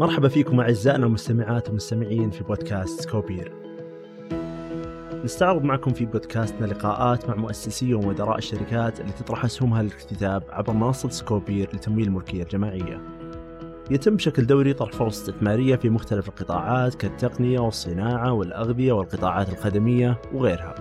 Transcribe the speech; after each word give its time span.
مرحبا 0.00 0.28
فيكم 0.28 0.60
أعزائنا 0.60 1.06
المستمعات 1.06 1.66
والمستمعين 1.66 2.30
في 2.30 2.44
بودكاست 2.44 3.00
سكوبير 3.00 3.52
نستعرض 5.24 5.62
معكم 5.62 5.92
في 5.92 6.06
بودكاستنا 6.06 6.66
لقاءات 6.66 7.28
مع 7.28 7.34
مؤسسي 7.34 7.94
ومدراء 7.94 8.38
الشركات 8.38 9.00
اللي 9.00 9.12
تطرح 9.12 9.44
أسهمها 9.44 9.82
للاكتتاب 9.82 10.42
عبر 10.50 10.72
منصة 10.72 11.08
سكوبير 11.08 11.68
لتمويل 11.74 12.06
الملكية 12.06 12.42
الجماعية. 12.42 13.00
يتم 13.90 14.16
بشكل 14.16 14.46
دوري 14.46 14.72
طرح 14.72 14.92
فرص 14.92 15.20
استثمارية 15.20 15.76
في 15.76 15.90
مختلف 15.90 16.28
القطاعات 16.28 16.94
كالتقنية 16.94 17.60
والصناعة 17.60 18.32
والأغذية 18.32 18.92
والقطاعات 18.92 19.48
الخدمية 19.48 20.20
وغيرها. 20.34 20.74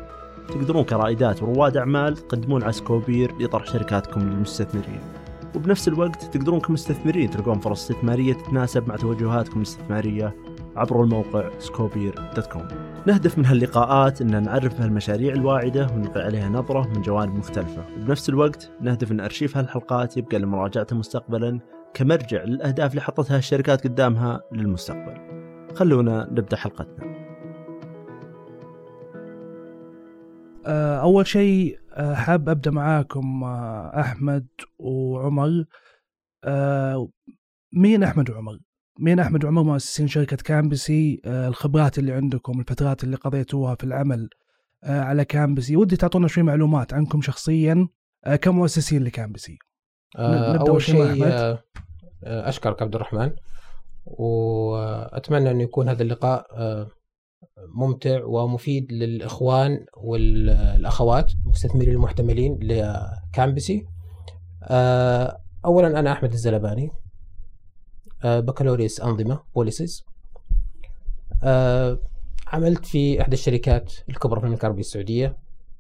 تقدرون 0.48 0.84
كرائدات 0.84 1.44
ورواد 1.44 1.78
أعمال 1.78 2.18
تقدمون 2.18 2.64
على 2.64 2.74
سكوبير 2.74 3.32
لطرح 3.40 3.66
شركاتكم 3.66 4.22
للمستثمرين. 4.22 5.17
وبنفس 5.58 5.88
الوقت 5.88 6.24
تقدرون 6.24 6.60
كمستثمرين 6.60 7.30
تلقون 7.30 7.60
فرص 7.60 7.82
استثمارية 7.82 8.34
تتناسب 8.34 8.88
مع 8.88 8.96
توجهاتكم 8.96 9.58
الاستثمارية 9.58 10.36
عبر 10.76 11.04
الموقع 11.04 11.50
سكوبير.com 11.60 12.74
نهدف 13.06 13.38
من 13.38 13.46
هاللقاءات 13.46 14.22
أن 14.22 14.44
نعرف 14.44 14.82
هالمشاريع 14.82 15.34
الواعدة 15.34 15.88
ونلقي 15.96 16.22
عليها 16.22 16.50
نظرة 16.50 16.88
من 16.88 17.02
جوانب 17.02 17.36
مختلفة. 17.36 17.86
وبنفس 17.98 18.30
الوقت 18.30 18.72
نهدف 18.82 19.12
أن 19.12 19.20
أرشيف 19.20 19.58
هالحلقات 19.58 20.18
يبقى 20.18 20.40
لمراجعته 20.40 20.96
مستقبلا 20.96 21.60
كمرجع 21.94 22.44
للأهداف 22.44 22.92
اللي 22.92 23.02
حطتها 23.02 23.38
الشركات 23.38 23.88
قدامها 23.88 24.42
للمستقبل. 24.52 25.18
خلونا 25.76 26.28
نبدأ 26.32 26.58
حلقتنا. 26.58 27.18
آه، 30.66 31.02
أول 31.02 31.28
شيء 31.28 31.80
حاب 31.98 32.50
أبدأ 32.50 32.72
معاكم 32.72 33.44
آه، 33.44 34.00
أحمد 34.00 34.48
وعمر 34.80 35.66
مين 37.74 38.04
أحمد 38.04 38.30
وعمر؟ 38.30 38.60
مين 39.00 39.20
أحمد 39.20 39.44
وعمر 39.46 39.64
مؤسسين 39.64 40.08
شركة 40.08 40.38
كامبسي 40.38 41.22
الخبرات 41.26 42.00
اللي 42.00 42.14
عندكم 42.14 42.60
الفترات 42.60 43.04
اللي 43.04 43.16
قضيتوها 43.16 43.76
في 43.76 43.84
العمل 43.84 44.30
على 44.84 45.26
كامبسي 45.26 45.76
ودي 45.78 45.96
تعطونا 45.96 46.28
شوي 46.28 46.44
معلومات 46.44 46.94
عنكم 46.94 47.22
شخصيا 47.22 47.88
كمؤسسين 48.42 49.04
لكامبسي 49.04 49.58
أول 50.70 50.82
شيء. 50.82 51.24
أشكرك 52.24 52.82
عبد 52.82 52.96
الرحمن 52.96 53.32
وأتمنى 54.06 55.52
أن 55.52 55.62
يكون 55.62 55.90
هذا 55.90 56.04
اللقاء 56.04 56.48
ممتع 57.76 58.24
ومفيد 58.26 58.92
للإخوان 58.92 59.86
والأخوات 59.98 61.32
المستثمرين 61.46 61.94
المحتملين 61.94 62.60
لكامبسي. 62.62 63.86
آه، 64.64 65.42
اولا 65.66 66.00
أنا 66.00 66.12
أحمد 66.12 66.34
الزلباني. 66.34 66.92
آه، 68.24 68.40
بكالوريوس 68.40 69.02
أنظمة 69.02 69.44
policies. 69.56 70.06
آه، 71.44 72.00
عملت 72.48 72.86
في 72.86 73.22
إحدى 73.22 73.34
الشركات 73.34 73.94
الكبرى 74.10 74.40
في 74.40 74.46
المملكة 74.46 74.62
العربية 74.62 74.82
السعودية 74.82 75.38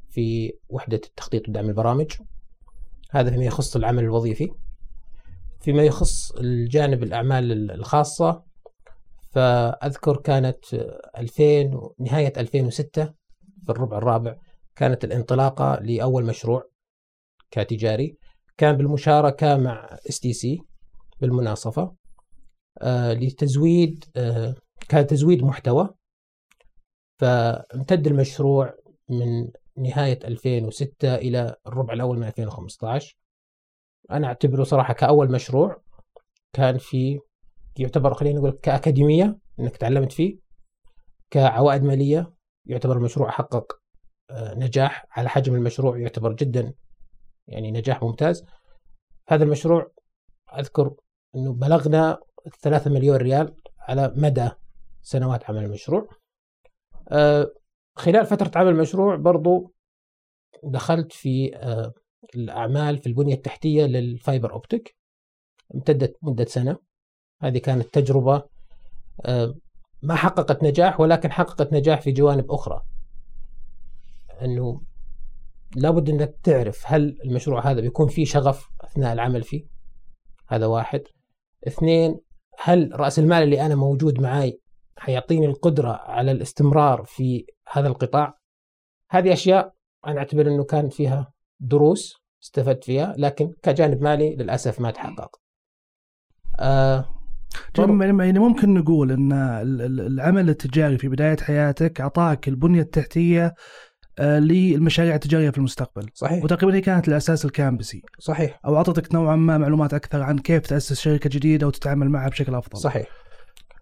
في 0.10 0.54
وحدة 0.70 1.02
التخطيط 1.06 1.50
ودعم 1.50 1.70
البرامج. 1.70 2.12
هذا 3.12 3.32
فيما 3.32 3.46
يخص 3.46 3.76
العمل 3.76 4.04
الوظيفي. 4.04 4.50
فيما 5.62 5.84
يخص 5.84 6.32
الجانب 6.32 7.04
الأعمال 7.04 7.72
الخاصة 7.72 8.47
فأذكر 9.38 10.18
كانت 10.18 10.74
2000 11.18 11.94
نهاية 12.00 12.34
2006 12.38 13.06
في 13.66 13.70
الربع 13.70 13.98
الرابع 13.98 14.36
كانت 14.76 15.04
الانطلاقة 15.04 15.80
لأول 15.82 16.26
مشروع 16.26 16.64
كتجاري. 17.52 18.18
كان 18.58 18.78
بالمشاركة 18.78 19.58
مع 19.58 19.98
STC 20.10 20.60
بالمناصفة 21.22 21.96
آه 22.82 23.14
لتزويد 23.14 24.06
آه 24.16 24.56
كان 24.90 25.08
تزويد 25.08 25.44
محتوى. 25.44 25.90
فامتد 27.20 28.08
المشروع 28.08 28.74
من 29.10 29.48
نهاية 29.78 30.20
2006 30.24 31.16
إلى 31.16 31.56
الربع 31.68 31.94
الأول 31.94 32.18
من 32.18 32.28
2015 32.28 33.18
أنا 34.12 34.28
أعتبره 34.28 34.64
صراحة 34.64 34.94
كأول 34.94 35.32
مشروع 35.32 35.82
كان 36.54 36.78
في 36.78 37.20
يعتبر 37.80 38.14
خلينا 38.14 38.40
نقول 38.40 38.52
كأكاديمية 38.52 39.38
أنك 39.60 39.78
تعلمت 39.78 40.12
فيه 40.12 40.40
كعوائد 41.30 41.84
مالية 41.84 42.34
يعتبر 42.66 42.98
المشروع 42.98 43.32
حقق 43.32 43.80
آه، 44.30 44.54
نجاح 44.54 45.06
على 45.12 45.30
حجم 45.30 45.56
المشروع 45.56 45.98
يعتبر 46.00 46.34
جدا 46.34 46.74
يعني 47.48 47.72
نجاح 47.72 48.04
ممتاز. 48.04 48.46
هذا 49.28 49.44
المشروع 49.44 49.92
أذكر 50.58 50.96
أنه 51.36 51.54
بلغنا 51.54 52.20
3 52.62 52.92
مليون 52.92 53.18
ريال 53.18 53.56
على 53.80 54.14
مدى 54.16 54.50
سنوات 55.02 55.50
عمل 55.50 55.64
المشروع. 55.64 56.10
آه، 57.12 57.54
خلال 57.96 58.26
فترة 58.26 58.52
عمل 58.56 58.72
المشروع 58.72 59.16
برضو 59.16 59.74
دخلت 60.64 61.14
في 61.14 61.56
آه، 61.56 61.94
الأعمال 62.36 62.98
في 62.98 63.08
البنية 63.08 63.34
التحتية 63.34 63.86
للفايبر 63.86 64.54
أوبتيك 64.54 64.96
امتدت 65.76 66.18
مدة 66.22 66.46
سنة. 66.46 66.87
هذه 67.42 67.58
كانت 67.58 67.94
تجربة 67.94 68.44
آه، 69.26 69.56
ما 70.02 70.16
حققت 70.16 70.64
نجاح 70.64 71.00
ولكن 71.00 71.32
حققت 71.32 71.74
نجاح 71.74 72.02
في 72.02 72.12
جوانب 72.12 72.52
أخرى. 72.52 72.82
أنه 74.42 74.82
لابد 75.76 76.10
أنك 76.10 76.36
تعرف 76.44 76.84
هل 76.86 77.20
المشروع 77.26 77.72
هذا 77.72 77.82
بيكون 77.82 78.08
فيه 78.08 78.26
شغف 78.26 78.70
أثناء 78.82 79.14
العمل 79.14 79.44
فيه. 79.44 79.66
هذا 80.48 80.66
واحد. 80.66 81.02
اثنين 81.68 82.20
هل 82.60 82.92
رأس 82.94 83.20
المال 83.20 83.44
اللي 83.44 83.66
أنا 83.66 83.76
موجود 83.76 84.22
معي 84.22 84.62
حيعطيني 84.98 85.46
القدرة 85.46 85.92
على 85.92 86.32
الاستمرار 86.32 87.04
في 87.04 87.46
هذا 87.72 87.88
القطاع؟ 87.88 88.38
هذه 89.10 89.34
أشياء 89.34 89.74
أنا 90.08 90.18
أعتبر 90.20 90.48
أنه 90.48 90.64
كان 90.64 90.90
فيها 90.90 91.34
دروس 91.60 92.16
استفدت 92.44 92.84
فيها 92.84 93.16
لكن 93.18 93.54
كجانب 93.64 94.02
مالي 94.02 94.36
للأسف 94.36 94.80
ما 94.80 94.92
تحقق. 94.92 95.36
آه 96.60 97.17
يعني 97.78 98.40
ممكن 98.40 98.74
نقول 98.74 99.12
إن 99.12 99.32
العمل 100.00 100.50
التجاري 100.50 100.98
في 100.98 101.08
بداية 101.08 101.38
حياتك 101.38 102.02
أعطاك 102.02 102.48
البنية 102.48 102.82
التحتية 102.82 103.54
آه، 104.20 104.40
للمشاريع 104.40 105.16
التجارية 105.16 105.50
في 105.50 105.58
المستقبل. 105.58 106.10
صحيح. 106.14 106.44
وتقريبا 106.44 106.78
هي 106.78 106.82
كانت 106.82 107.08
الأساس 107.08 107.46
الكامبسي. 107.46 108.02
صحيح. 108.20 108.60
أو 108.66 108.78
أعطتك 108.78 109.14
نوعا 109.14 109.36
ما 109.36 109.58
معلومات 109.58 109.94
أكثر 109.94 110.22
عن 110.22 110.40
كيف 110.40 110.68
تأسس 110.68 111.00
شركة 111.00 111.30
جديدة 111.30 111.68
وتتعامل 111.68 112.10
معها 112.10 112.30
بشكل 112.30 112.56
أفضل. 112.56 112.78
صحيح. 112.78 113.08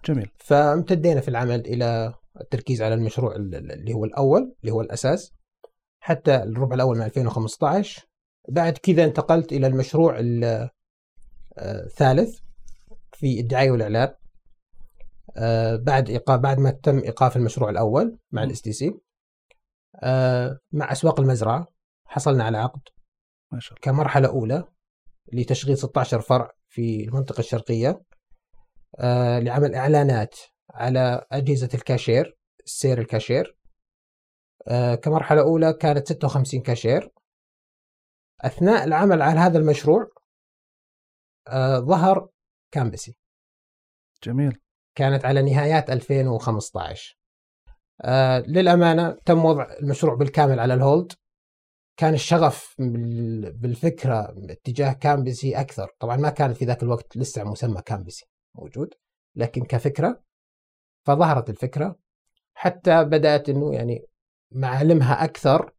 جميل. 0.06 0.30
فامتدينا 0.38 1.22
في 1.22 1.28
العمل 1.28 1.60
إلى 1.60 2.14
التركيز 2.42 2.82
على 2.82 2.94
المشروع 2.94 3.36
اللي 3.36 3.94
هو 3.94 4.06
الأول 4.06 4.56
اللي 4.62 4.72
هو 4.72 4.82
الأساس. 4.82 5.34
حتى 6.00 6.36
الربع 6.36 6.76
الأول 6.76 6.98
من 6.98 7.04
2015 7.04 8.06
بعد 8.50 8.78
كذا 8.78 9.04
انتقلت 9.04 9.54
إلى 9.54 9.68
المشروع 9.68 10.18
الثالث 11.60 12.36
آه، 12.40 12.45
في 13.16 13.40
الدعاية 13.40 13.72
والاعلان 13.72 14.14
آه 15.38 15.76
بعد 15.76 16.10
ايقاف 16.10 16.40
بعد 16.40 16.60
ما 16.60 16.72
تم 16.72 17.00
إيقاف 17.00 17.38
المشروع 17.38 17.70
الأول 17.70 18.20
مع 18.32 18.44
ال 18.44 18.62
STC 18.62 19.00
مع 20.72 20.92
أسواق 20.92 21.20
المزرعة 21.20 21.68
حصلنا 22.06 22.44
على 22.44 22.58
عقد 22.58 22.82
ما 23.52 23.60
شاء 23.60 23.74
الله. 23.74 23.82
كمرحلة 23.82 24.28
أولى 24.28 24.64
لتشغيل 25.34 25.78
16 25.78 26.22
فرع 26.22 26.52
في 26.70 27.04
المنطقة 27.04 27.40
الشرقية 27.40 28.02
آه 29.00 29.40
لعمل 29.40 29.76
إعلانات 29.76 30.36
على 30.70 31.26
أجهزة 31.32 31.70
الكاشير 31.74 32.38
السير 32.66 33.00
الكاشير 33.00 33.58
آه 34.68 34.96
كمرحلة 34.96 35.42
أولى 35.42 35.74
كانت 35.74 36.08
56 36.08 36.62
كاشير. 36.62 37.12
أثناء 38.42 38.84
العمل 38.84 39.22
على 39.22 39.40
هذا 39.40 39.58
المشروع 39.58 40.08
ظهر 41.78 42.30
كامبسي 42.76 43.18
جميل. 44.24 44.58
كانت 44.96 45.26
على 45.26 45.42
نهايات 45.42 45.90
2015 45.90 47.18
آه 48.02 48.40
للأمانة 48.40 49.12
تم 49.26 49.46
وضع 49.46 49.74
المشروع 49.82 50.16
بالكامل 50.16 50.60
على 50.60 50.74
ال 50.74 50.80
hold. 50.80 51.12
كان 51.98 52.14
الشغف 52.14 52.76
بالفكرة 53.54 54.36
اتجاه 54.50 54.94
كامبسي 54.94 55.60
أكثر. 55.60 55.92
طبعا 56.00 56.18
ما 56.18 56.30
كان 56.30 56.54
في 56.54 56.66
ذاك 56.66 56.84
الوقت 56.84 57.18
لسه 57.18 57.44
مسمى 57.44 57.82
كامبسي 57.82 58.26
موجود 58.56 58.94
لكن 59.36 59.64
كفكرة 59.66 60.24
فظهرت 61.06 61.50
الفكرة. 61.50 62.00
حتى 62.54 63.04
بدأت 63.04 63.50
أنه 63.50 63.74
يعني 63.74 64.06
معالمها 64.52 65.24
أكثر 65.24 65.72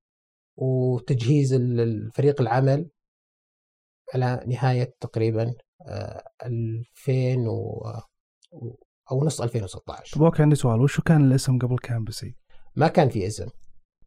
وتجهيز 0.56 1.52
الفريق 1.52 2.40
العمل 2.40 2.90
على 4.14 4.44
نهاية 4.46 4.94
تقريبا 5.00 5.54
2000 6.44 7.49
و... 7.49 7.82
أو 9.12 9.25
نص 9.25 9.40
2016 9.40 10.20
طيب 10.20 10.32
عندي 10.43 10.56
سؤال. 10.56 10.81
وشو 10.81 11.02
كان 11.02 11.25
الاسم 11.25 11.58
قبل 11.58 11.78
كامبسي؟ 11.78 12.37
ما 12.76 12.88
كان 12.88 13.08
في 13.08 13.26
اسم. 13.26 13.46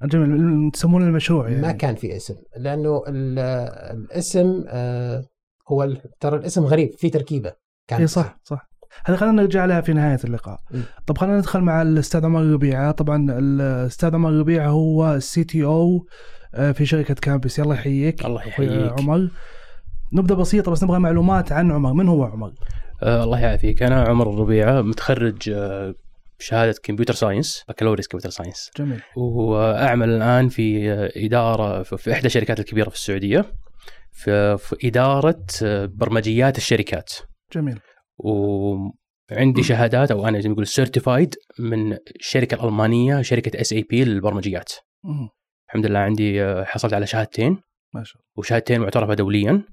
جميل 0.04 0.71
تسمون 0.71 1.04
المشروع 1.04 1.50
يعني. 1.50 1.62
ما 1.62 1.71
كان 1.71 1.95
في 1.95 2.16
اسم 2.16 2.36
لأنه 2.57 3.04
الاسم 3.07 4.63
آه، 4.68 5.25
هو 5.68 5.94
ترى 6.19 6.36
الاسم 6.36 6.63
غريب 6.66 6.92
في 6.98 7.10
تركيبة. 7.10 7.54
كان 7.88 8.01
إي 8.01 8.07
صح 8.07 8.39
صح. 8.44 8.69
هذا 9.06 9.18
خلينا 9.18 9.42
نرجع 9.42 9.66
لها 9.66 9.81
في 9.81 9.94
نهاية 9.94 10.19
اللقاء. 10.24 10.60
م. 10.71 10.81
طب 11.07 11.18
خلينا 11.18 11.38
ندخل 11.38 11.62
مع 11.62 11.81
الأستاذ 11.81 12.25
عمر 12.25 12.42
ربيعة. 12.42 12.92
طبعا 12.92 13.31
الاستاذ 13.39 14.16
عمر 14.16 14.31
ربيعة 14.31 14.68
هو 14.68 15.13
ال 15.13 15.44
CTO 15.44 16.06
في 16.74 16.86
شركة 16.86 17.13
كامبسي 17.13 17.60
الله 17.60 17.74
يحييك. 17.74 18.25
الله 18.25 18.48
يحييك. 18.48 19.00
عمر. 19.00 19.30
نبدأ 20.13 20.35
بسيطة 20.35 20.71
بس 20.71 20.83
نبغى 20.83 21.00
معلومات 21.00 21.51
عن 21.51 21.71
عمر. 21.71 21.94
من 21.94 22.07
هو 22.07 22.23
عمر؟ 22.23 22.53
آه 23.03 23.23
الله 23.23 23.39
يعافيك. 23.39 23.83
أنا 23.83 24.03
عمر 24.03 24.29
الربيعه 24.29 24.81
متخرج 24.81 25.50
آه 25.50 25.95
بشهادة 26.39 26.75
computer 26.83 27.13
science 27.13 27.63
بكالوريوس 27.69 28.07
computer 28.07 28.30
science. 28.30 28.71
جميل. 28.77 29.01
واعمل 29.15 30.09
الآن 30.09 30.50
في 30.50 30.91
آه، 30.91 31.11
إدارة 31.15 31.83
في 31.83 32.11
إحدى 32.11 32.25
الشركات 32.25 32.59
الكبيرة 32.59 32.89
في 32.89 32.95
السعودية 32.95 33.45
في, 34.11 34.57
في 34.57 34.88
إدارة 34.88 35.45
آه، 35.63 35.85
برمجيات 35.85 36.57
الشركات. 36.57 37.13
جميل. 37.53 37.79
وعندي 38.17 39.63
شهادات 39.63 40.11
أو 40.11 40.27
أنا 40.27 40.39
زي 40.39 40.50
ما 40.50 40.53
نقول 40.53 40.67
certified 40.68 41.36
من 41.59 41.97
الشركة 42.19 42.56
الألمانية 42.56 43.21
شركة 43.21 43.61
SAP 43.62 44.04
للبرمجيات. 44.03 44.71
الحمد 45.67 45.85
لله 45.85 46.00
عندي 46.00 46.44
آه، 46.44 46.63
حصلت 46.63 46.94
على 46.94 47.07
شهادتين. 47.07 47.57
ما 47.94 48.03
شاء 48.03 48.15
الله. 48.15 48.33
وشهادتين 48.38 48.81
معترفة 48.81 49.13
دوليا. 49.13 49.63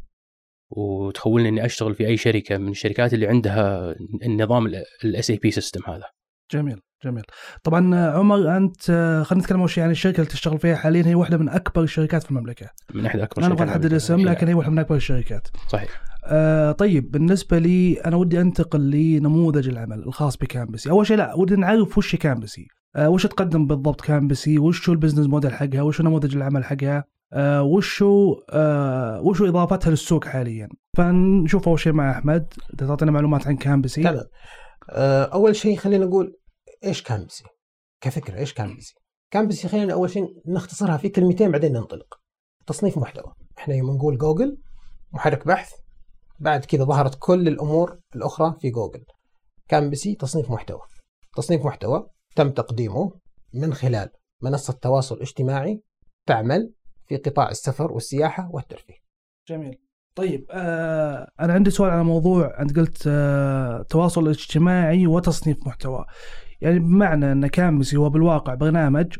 وتخولني 0.70 1.48
إني 1.48 1.64
أشتغل 1.64 1.94
في 1.94 2.06
أي 2.06 2.16
شركة 2.16 2.58
من 2.58 2.68
الشركات 2.68 3.14
اللي 3.14 3.26
عندها 3.26 3.94
النظام 4.22 4.66
ال 5.04 5.30
SAP 5.30 5.50
system 5.50 5.80
هذا. 5.86 6.04
جميل 6.52 6.80
جميل. 7.04 7.22
طبعا 7.62 7.96
عمر 8.10 8.56
أنت 8.56 8.82
خلينا 9.26 9.44
نتكلم 9.44 9.60
أول 9.60 9.70
شيء 9.70 9.84
عن 9.84 9.90
الشركة 9.90 10.16
اللي 10.16 10.30
تشتغل 10.30 10.58
فيها 10.58 10.76
حاليا 10.76 11.06
هي 11.06 11.14
واحدة 11.14 11.36
من 11.36 11.48
أكبر 11.48 11.82
الشركات 11.82 12.22
في 12.22 12.30
المملكة. 12.30 12.70
من 12.94 13.06
أحد 13.06 13.20
أكبر 13.20 13.42
لا 13.42 13.48
نبغى 13.48 13.58
شركات 13.58 13.76
نحدد. 13.76 13.94
اسم 13.94 14.20
لكن 14.20 14.48
هي 14.48 14.54
واحدة 14.54 14.72
من 14.72 14.78
أكبر 14.78 14.96
الشركات. 14.96 15.48
صحيح. 15.68 15.90
آه 16.24 16.72
طيب 16.72 17.10
بالنسبة 17.10 17.58
لي 17.58 18.00
أنا 18.00 18.16
ودي 18.16 18.40
أنتقل 18.40 18.90
لنموذج 18.90 19.68
العمل 19.68 19.98
الخاص 19.98 20.36
بكامبسي. 20.36 20.90
أول 20.90 21.06
شيء 21.06 21.16
لا 21.16 21.34
ودي 21.34 21.56
نعرف 21.56 21.98
وش 21.98 22.16
كامبسي. 22.16 22.66
آه 22.96 23.08
وش 23.08 23.26
تقدم 23.26 23.66
بالضبط 23.66 24.00
كامبسي؟ 24.00 24.58
وش 24.58 24.88
هو 24.88 24.92
ال 24.92 24.96
business 24.96 25.26
model 25.26 25.52
حقها؟ 25.52 25.82
وش 25.82 26.00
هو 26.00 26.06
نموذج 26.06 26.36
العمل 26.36 26.64
حقها؟ 26.64 27.04
آه 27.32 27.62
وش 27.62 28.02
هو 28.02 28.42
آه 28.50 29.20
وش 29.20 29.40
هو 29.40 29.48
إضافتها 29.48 29.90
للسوق 29.90 30.24
حاليا؟ 30.24 30.68
فنشوف 30.96 31.68
أول 31.68 31.78
شيء 31.78 31.92
مع 31.92 32.10
أحمد. 32.10 32.52
تعطينا 32.78 33.10
معلومات 33.10 33.46
عن 33.46 33.56
كامبسي. 33.56 34.02
تمام. 34.02 34.24
آه، 34.90 35.24
أول 35.24 35.56
شيء 35.56 35.76
خلينا 35.76 36.06
نقول 36.06 36.36
إيش 36.84 37.02
كامبسي؟ 37.02 37.44
كفكرة 38.00 38.38
إيش 38.38 38.54
كامبسي؟ 38.54 38.94
كامبسي 39.30 39.68
خلينا 39.68 39.92
أول 39.92 40.10
شيء 40.10 40.26
نختصرها 40.46 40.96
في 40.96 41.08
كلمتين 41.08 41.50
بعدين 41.50 41.72
ننطلق. 41.72 42.20
تصنيف 42.66 42.98
محتوى. 42.98 43.32
إحنا 43.58 43.74
يوم 43.74 43.96
نقول 43.96 44.18
جوجل 44.18 44.58
محرك 45.12 45.46
بحث 45.46 45.72
بعد 46.40 46.64
كذا 46.64 46.84
ظهرت 46.84 47.16
كل 47.18 47.48
الأمور 47.48 47.98
الأخرى 48.16 48.54
في 48.60 48.70
جوجل. 48.70 49.04
كامبسي 49.68 50.14
تصنيف 50.14 50.50
محتوى. 50.50 50.80
تصنيف 51.36 51.64
محتوى 51.64 52.06
تم 52.36 52.50
تقديمه 52.50 53.12
من 53.54 53.74
خلال 53.74 54.08
منصة 54.42 54.72
تواصل 54.72 55.20
اجتماعي 55.20 55.82
تعمل 56.26 56.72
في 57.08 57.16
قطاع 57.16 57.50
السفر 57.50 57.92
والسياحة 57.92 58.50
والترفيه. 58.52 58.94
جميل. 59.48 59.78
طيب 60.14 60.46
آه 60.50 61.30
أنا 61.40 61.52
عندي 61.52 61.70
سؤال 61.70 61.90
على 61.90 62.04
موضوع 62.04 62.60
أنت 62.60 62.78
قلت 62.78 63.04
آه 63.06 63.82
تواصل 63.82 64.28
اجتماعي 64.28 65.06
وتصنيف 65.06 65.66
محتوى. 65.66 66.04
يعني 66.60 66.78
بمعنى 66.78 67.32
أن 67.32 67.46
كامبسي 67.46 67.96
هو 67.96 68.10
بالواقع 68.10 68.54
برنامج 68.54 69.16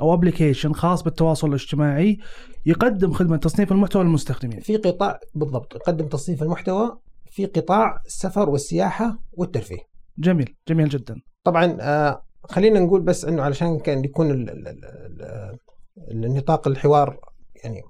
أو 0.00 0.14
application 0.14 0.72
خاص 0.72 1.02
بالتواصل 1.02 1.48
الاجتماعي 1.48 2.18
يقدم 2.66 3.12
خدمة 3.12 3.36
تصنيف 3.36 3.72
المحتوى 3.72 4.04
للمستخدمين. 4.04 4.60
في 4.60 4.76
قطاع 4.76 5.20
بالضبط 5.34 5.74
يقدم 5.74 6.06
تصنيف 6.06 6.42
المحتوى 6.42 6.98
في 7.30 7.46
قطاع 7.46 8.02
السفر 8.06 8.50
والسياحة 8.50 9.18
والترفيه. 9.32 9.78
جميل 10.18 10.56
جميل 10.68 10.88
جدا. 10.88 11.16
طبعا 11.44 11.76
آه، 11.80 12.22
خلينا 12.44 12.80
نقول 12.80 13.00
بس 13.00 13.24
إنه 13.24 13.42
علشان 13.42 13.78
كان 13.78 14.04
يكون 14.04 14.30
ال 14.30 14.50
ال 14.50 14.68
ال 14.68 15.58
ال 15.98 16.24
النطاق 16.24 16.68
الحوار 16.68 17.20
يعني 17.64 17.82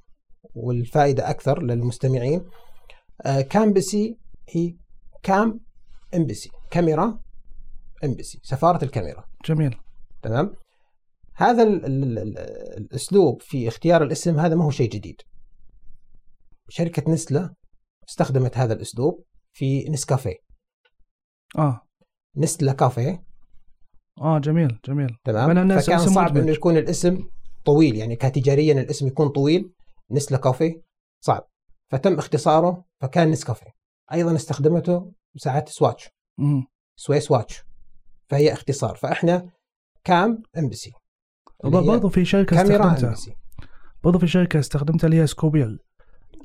والفائدة 0.55 1.31
أكثر 1.31 1.63
للمستمعين. 1.63 2.45
آه، 3.27 3.41
كامبسي 3.41 4.19
هي 4.49 4.77
cam 5.23 5.61
embassy؟ 6.15 6.51
camera 6.71 7.21
embassy 8.05 8.41
سفارة 8.43 8.85
الكاميرا. 8.85 9.25
جميل. 9.45 9.77
تمام؟ 10.23 10.55
هذا 11.35 11.63
ال 11.63 11.85
ال 11.87 12.19
ال 12.19 12.39
الأسلوب 12.79 13.43
في 13.43 13.69
اختيار 13.69 14.03
الاسم 14.03 14.39
هذا 14.39 14.55
ما 14.55 14.65
هو 14.65 14.71
شيء 14.71 14.91
جديد. 14.91 15.21
شركة 16.69 17.13
نسله 17.13 17.51
استخدمت 18.09 18.59
هذا 18.59 18.73
الأسلوب 18.75 19.25
في 19.53 19.89
نسكافيه. 19.89 20.37
آه. 21.59 21.81
نسله 22.37 22.73
كافيه. 22.73 23.25
آه 24.21 24.39
جميل 24.39 24.81
جميل. 24.85 25.17
تمام؟ 25.25 25.79
فكان 25.81 25.99
صعب. 25.99 26.37
إنه 26.37 26.51
يكون 26.51 26.77
الاسم 26.77 27.19
طويل 27.67 27.97
يعني 27.97 28.17
كتجاريا 28.17 28.73
الاسم 28.73 29.07
يكون 29.07 29.29
طويل 29.29 29.73
نسلا 30.11 30.39
كافيه 30.39 30.83
صعب. 31.25 31.49
فتم 31.93 32.19
اختصاره 32.19 32.85
فكان 33.01 33.31
نسكافيه 33.31 33.71
أيضا 34.13 34.37
استخدمته 34.37 35.13
ساعات 35.37 35.69
سواتش. 35.69 36.09
Swiss 36.97 37.31
watch 37.31 37.65
فهي 38.29 38.53
اختصار. 38.53 38.97
فإحنا 38.97 39.51
cam؟ 40.05 40.43
embassy 40.59 40.93
برضو 41.65 42.09
في 42.09 42.25
شركة 42.25 42.63
استخدمتها. 42.63 43.15
برضو 44.05 44.19
في 44.19 44.27
شركة 44.27 44.59
استخدمتها 44.59 45.07
اللي 45.07 45.21
هي 45.21 45.27
سكوبير 45.27 45.79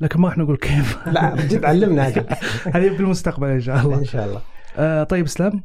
لكن 0.01 0.21
ما 0.21 0.27
راح 0.27 0.37
نقول 0.37 0.57
كيف. 0.57 1.07
لا 1.07 1.35
جد 1.35 1.65
علمنا. 1.65 2.07
هذه 2.75 2.89
في 2.89 2.99
المستقبل 2.99 3.47
إن 3.47 3.61
شاء 3.61 3.81
الله. 3.81 3.97
إن 3.97 4.05
شاء 4.05 4.25
الله. 4.25 4.41
آه 4.77 5.03
طيب 5.03 5.25
إسلام. 5.25 5.63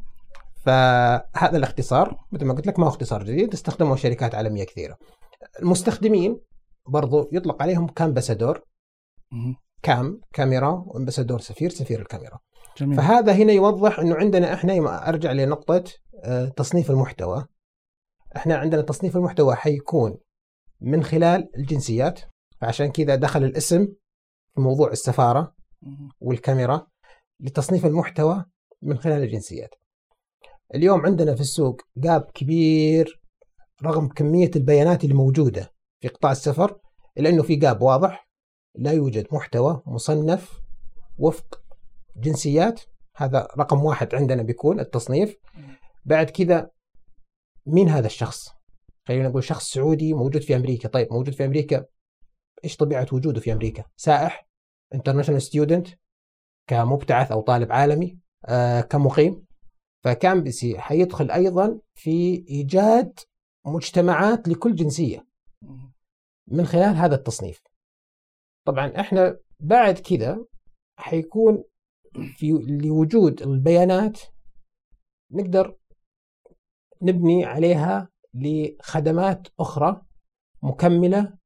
فهذا 0.67 1.57
الاختصار 1.57 2.17
مثل 2.31 2.45
ما 2.45 2.53
قلت 2.53 2.67
لك 2.67 2.79
ما 2.79 2.85
هو 2.85 2.89
اختصار 2.89 3.23
جديد 3.23 3.53
استخدمه 3.53 3.95
شركات 3.95 4.35
عالمية 4.35 4.63
كثيرة. 4.63 4.97
المستخدمين 5.61 6.39
برضو 6.87 7.29
يطلق 7.31 7.61
عليهم 7.61 7.87
كامباسادور. 7.87 8.63
كام؟ 9.83 10.21
كاميرا 10.33 10.83
وامباسادور 10.87 11.39
سفير 11.39 11.69
سفير 11.69 11.99
الكاميرا. 11.99 12.39
جميل. 12.77 12.97
فهذا 12.97 13.33
هنا 13.33 13.53
يوضح 13.53 13.99
إنه 13.99 14.15
عندنا 14.15 14.53
إحنا 14.53 15.09
أرجع 15.09 15.31
لنقطة 15.31 15.83
آه، 16.23 16.45
تصنيف 16.45 16.91
المحتوى. 16.91 17.45
إحنا 18.35 18.57
عندنا 18.57 18.81
تصنيف 18.81 19.17
المحتوى 19.17 19.55
حيكون 19.55 20.17
من 20.81 21.03
خلال 21.03 21.49
الجنسيات. 21.57 22.19
فعشان 22.61 22.91
كذا 22.91 23.15
دخل 23.15 23.43
الاسم 23.43 23.87
في 24.55 24.61
موضوع 24.61 24.91
السفارة. 24.91 25.55
والكاميرا 26.19 26.87
لتصنيف 27.39 27.85
المحتوى 27.85 28.45
من 28.81 28.97
خلال 28.97 29.23
الجنسيات. 29.23 29.69
اليوم 30.75 31.05
عندنا 31.05 31.35
في 31.35 31.41
السوق 31.41 31.81
جاب 31.97 32.31
كبير 32.33 33.21
رغم 33.83 34.07
كمية 34.07 34.51
البيانات 34.55 35.03
اللي 35.03 35.15
موجودة 35.15 35.73
في 36.01 36.07
قطاع 36.07 36.31
السفر 36.31 36.79
إلا 37.17 37.29
أنه 37.29 37.43
في 37.43 37.55
جاب 37.55 37.81
واضح 37.81 38.29
لا 38.75 38.91
يوجد 38.91 39.27
محتوى 39.31 39.81
مصنف 39.85 40.61
وفق 41.17 41.61
جنسيات. 42.15 42.81
هذا 43.15 43.47
رقم 43.57 43.83
واحد 43.83 44.15
عندنا 44.15 44.43
بيكون 44.43 44.79
التصنيف. 44.79 45.35
بعد 46.05 46.29
كذا 46.29 46.69
مين 47.65 47.89
هذا 47.89 48.07
الشخص؟ 48.07 48.49
خلينا 49.07 49.29
نقول 49.29 49.43
شخص 49.43 49.69
سعودي 49.69 50.13
موجود 50.13 50.41
في 50.41 50.55
أمريكا. 50.55 50.89
طيب 50.89 51.07
موجود 51.11 51.33
في 51.33 51.45
أمريكا 51.45 51.85
إيش 52.63 52.75
طبيعة 52.75 53.07
وجوده 53.11 53.39
في 53.39 53.53
أمريكا؟ 53.53 53.83
سائح 53.97 54.47
international 54.93 55.41
student 55.41 55.87
كمبتعث 56.67 57.31
أو 57.31 57.41
طالب 57.41 57.71
عالمي 57.71 58.19
آه 58.45 58.81
كمقيم. 58.81 59.46
فكامبسي 60.07 60.79
حيدخل 60.79 61.31
أيضا 61.31 61.79
في 61.95 62.45
إيجاد 62.49 63.19
مجتمعات 63.65 64.47
لكل 64.47 64.75
جنسية 64.75 65.27
من 66.47 66.65
خلال 66.65 66.95
هذا 66.95 67.15
التصنيف. 67.15 67.63
طبعا 68.67 68.99
إحنا 68.99 69.39
بعد 69.59 69.99
كذا 69.99 70.45
حيكون 70.99 71.63
في 72.35 72.51
لوجود 72.83 73.41
البيانات 73.41 74.19
نقدر 75.31 75.77
نبني 77.01 77.45
عليها 77.45 78.09
لخدمات 78.33 79.47
أخرى 79.59 80.01
مكملة 80.63 81.37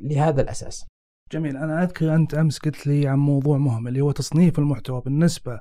لهذا 0.00 0.42
الأساس. 0.42 0.86
جميل. 1.32 1.56
أنا 1.56 1.82
أذكر 1.82 2.14
أنت 2.14 2.34
أمس 2.34 2.58
قلت 2.58 2.86
لي 2.86 3.08
عن 3.08 3.18
موضوع 3.18 3.58
مهم 3.58 3.88
اللي 3.88 4.00
هو 4.00 4.10
تصنيف 4.10 4.58
المحتوى 4.58 5.00
بالنسبة 5.00 5.60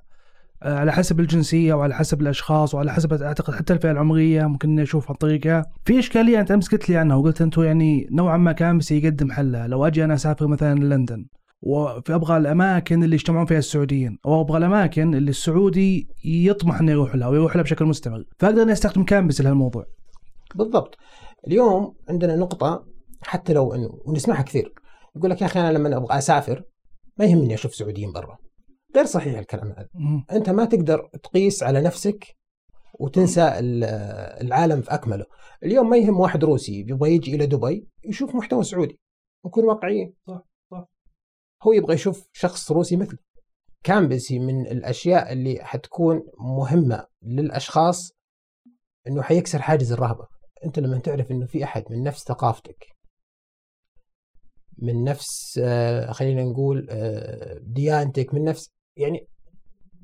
على 0.63 0.91
حسب 0.91 1.19
الجنسية 1.19 1.73
وعلى 1.73 1.95
حسب 1.95 2.21
الأشخاص 2.21 2.75
وعلى 2.75 2.93
حسب 2.93 3.13
أعتقد 3.13 3.53
حتى 3.53 3.73
الفئة 3.73 3.91
العمرية 3.91 4.45
ممكن 4.47 4.69
إني 4.69 4.83
أشوف 4.83 5.09
عن 5.09 5.15
طريقها 5.15 5.65
في 5.85 5.99
إشكالية 5.99 6.39
أنت 6.39 6.51
أمس 6.51 6.69
قلت 6.69 6.89
لي 6.89 6.97
عنها 6.97 7.15
وقلت 7.15 7.41
أنتم 7.41 7.63
يعني 7.63 8.07
نوعا 8.11 8.37
ما 8.37 8.51
كامس 8.51 8.91
يقدم 8.91 9.31
حلها. 9.31 9.67
لو 9.67 9.87
أجي 9.87 10.03
أنا 10.03 10.13
أسافر 10.13 10.47
مثلا 10.47 10.79
لندن 10.79 11.25
وفي 11.61 12.15
أبغى 12.15 12.37
الأماكن 12.37 13.03
اللي 13.03 13.15
يجتمعون 13.15 13.45
فيها 13.45 13.57
السعوديين 13.57 14.17
أو 14.25 14.41
أبغى 14.41 14.57
الأماكن 14.57 15.15
اللي 15.15 15.29
السعودي 15.29 16.07
يطمح 16.25 16.79
إنه 16.79 16.91
يروح 16.91 17.15
لها 17.15 17.27
ويروح 17.27 17.55
لها 17.55 17.63
بشكل 17.63 17.85
مستمر 17.85 18.23
فأقدر 18.39 18.63
إني 18.63 18.71
أستخدم 18.71 19.03
كامبس 19.03 19.41
لهالموضوع. 19.41 19.85
بالضبط. 20.55 20.97
اليوم 21.47 21.95
عندنا 22.09 22.35
نقطة 22.35 22.85
حتى 23.21 23.53
لو 23.53 23.73
إنه 23.73 23.89
ونسمعها 24.05 24.41
كثير. 24.41 24.73
يقول 25.15 25.29
لك 25.29 25.41
يا 25.41 25.45
أخي 25.45 25.59
أنا 25.59 25.71
لما 25.71 25.97
أبغى 25.97 26.17
أسافر 26.17 26.63
ما 27.19 27.25
يهمني 27.25 27.53
أشوف 27.53 27.75
سعوديين 27.75 28.11
برا. 28.11 28.37
غير 28.95 29.05
صحيح 29.05 29.39
الكلام 29.39 29.67
هذا. 29.71 29.89
أنت 30.31 30.49
ما 30.49 30.65
تقدر 30.65 31.09
تقيس 31.23 31.63
على 31.63 31.81
نفسك 31.81 32.25
وتنسى 32.99 33.41
ال- 33.41 33.83
العالم 34.45 34.81
في 34.81 34.93
أكمله. 34.93 35.25
اليوم 35.63 35.89
ما 35.89 35.97
يهم 35.97 36.19
واحد 36.19 36.43
روسي 36.43 36.79
يبغى 36.79 37.15
يجي 37.15 37.35
إلى 37.35 37.45
دبي 37.45 37.87
يشوف 38.05 38.35
محتوى 38.35 38.63
سعودي 38.63 38.99
نكون 39.45 39.63
واقعيين. 39.65 40.13
صح، 40.27 40.41
صح. 40.71 40.85
هو 41.63 41.71
يبغى 41.73 41.93
يشوف 41.93 42.27
شخص 42.31 42.71
روسي 42.71 42.95
مثله. 42.95 43.17
كامبسي 43.83 44.39
من 44.39 44.67
الأشياء 44.67 45.33
اللي 45.33 45.59
حتكون 45.61 46.23
مهمة 46.39 47.07
للأشخاص 47.21 48.11
إنه 49.07 49.21
حيكسر 49.21 49.61
حاجز 49.61 49.91
الرهبة. 49.91 50.27
أنت 50.65 50.79
لما 50.79 50.97
تعرف 50.99 51.31
إنه 51.31 51.45
في 51.45 51.63
أحد 51.63 51.83
من 51.89 52.03
نفس 52.03 52.23
ثقافتك 52.23 52.85
من 54.77 55.03
نفس 55.03 55.59
آه، 55.63 56.11
خلينا 56.11 56.43
نقول 56.43 56.87
آه، 56.89 57.59
ديانتك 57.61 58.33
من 58.33 58.43
نفس 58.43 58.71
يعني 58.97 59.27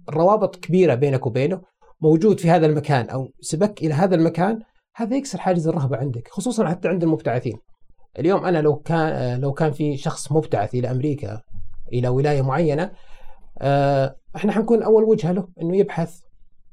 روابط 0.09 0.55
كبيرة 0.55 0.95
بينك 0.95 1.25
وبينه 1.25 1.61
موجود 2.01 2.39
في 2.39 2.49
هذا 2.49 2.65
المكان 2.65 3.09
أو 3.09 3.29
سبك 3.41 3.81
إلى 3.81 3.93
هذا 3.93 4.15
المكان 4.15 4.61
هذا 4.95 5.15
يكسر 5.15 5.39
حاجز 5.39 5.67
الرهبة 5.67 5.97
عندك 5.97 6.27
خصوصا 6.27 6.67
حتى 6.67 6.87
عند 6.87 7.03
المبتعثين. 7.03 7.57
اليوم 8.19 8.45
أنا 8.45 8.61
لو 8.61 8.75
كان 8.75 9.39
لو 9.41 9.53
كان 9.53 9.71
في 9.71 9.97
شخص 9.97 10.31
مبتعث 10.31 10.75
إلى 10.75 10.91
أمريكا 10.91 11.41
إلى 11.93 12.07
ولاية 12.07 12.41
معينة 12.41 12.91
آه، 13.59 14.15
إحنا 14.35 14.51
حنكون 14.51 14.83
أول 14.83 15.03
وجهة 15.03 15.31
له 15.31 15.47
إنه 15.61 15.77
يبحث 15.77 16.19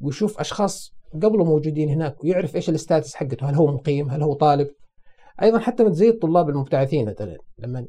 ويشوف 0.00 0.40
أشخاص 0.40 0.92
قبله 1.14 1.44
موجودين 1.44 1.88
هناك 1.88 2.24
ويعرف 2.24 2.56
إيش 2.56 2.68
الستاتس 2.68 3.14
حقته 3.14 3.50
هل 3.50 3.54
هو 3.54 3.66
مقيم 3.66 4.10
هل 4.10 4.22
هو 4.22 4.34
طالب. 4.34 4.68
أيضا 5.42 5.58
حتى 5.58 5.92
زي 5.92 6.08
الطلاب 6.08 6.48
المبتعثين 6.48 7.08
مثلا 7.08 7.38
لما 7.58 7.86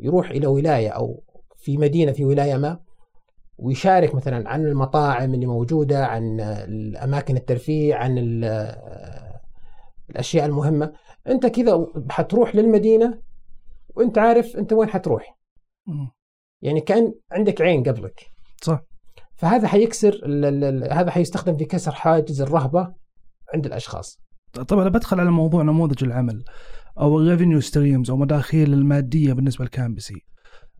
يروح 0.00 0.30
إلى 0.30 0.46
ولاية 0.46 0.88
أو 0.88 1.22
في 1.56 1.76
مدينة 1.78 2.12
في 2.12 2.24
ولاية 2.24 2.56
ما 2.56 2.78
ويشارك 3.58 4.14
مثلا 4.14 4.48
عن 4.48 4.66
المطاعم 4.66 5.34
اللي 5.34 5.46
موجودة 5.46 6.06
عن 6.06 6.40
الأماكن 6.40 7.36
الترفيه 7.36 7.94
عن 7.94 8.18
ال- 8.18 8.44
الأشياء 10.10 10.46
المهمة. 10.46 10.92
أنت 11.28 11.46
كذا 11.46 11.86
حتروح 12.10 12.54
للمدينة 12.56 13.18
وأنت 13.94 14.18
عارف 14.18 14.56
أنت 14.56 14.72
وين 14.72 14.88
حتروح. 14.88 15.38
يعني 16.62 16.80
كأن 16.80 17.14
عندك 17.32 17.60
عين 17.62 17.82
قبلك. 17.82 18.20
صح. 18.62 18.80
فهذا 19.36 19.68
حيكسر 19.68 20.20
هذا 20.92 21.10
حيستخدم 21.10 21.56
في 21.56 21.64
كسر 21.64 21.92
حاجز 21.92 22.40
الرهبة 22.42 22.94
عند 23.54 23.66
الأشخاص. 23.66 24.18
طبعا 24.68 24.82
أنا 24.82 24.90
بدخل 24.90 25.20
على 25.20 25.30
موضوع 25.30 25.62
نموذج 25.62 26.04
العمل 26.04 26.44
أو 27.00 27.18
ال 27.20 27.25
revenue 27.25 27.60
streams 27.60 28.10
أو 28.10 28.16
مداخيل 28.16 28.72
المادية 28.72 29.32
بالنسبة 29.32 29.64
لكامبسي 29.64 30.24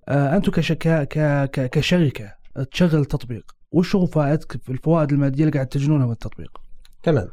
آه 0.09 0.37
أنتم 0.37 0.53
كشكا 0.53 1.05
ك... 1.05 1.19
ك... 1.51 1.71
كشركة 1.71 2.35
تشغل 2.71 3.05
تطبيق 3.05 3.53
وش 3.73 3.97
هو 3.97 4.07
فائدتك 4.07 4.63
في 4.63 4.73
الفوائد 4.73 5.13
المادية 5.13 5.45
اللي 5.45 5.53
قاعد 5.53 5.67
تجنونها 5.67 6.07
من 6.07 6.13
التطبيق؟ 6.13 6.61
تمام. 7.03 7.29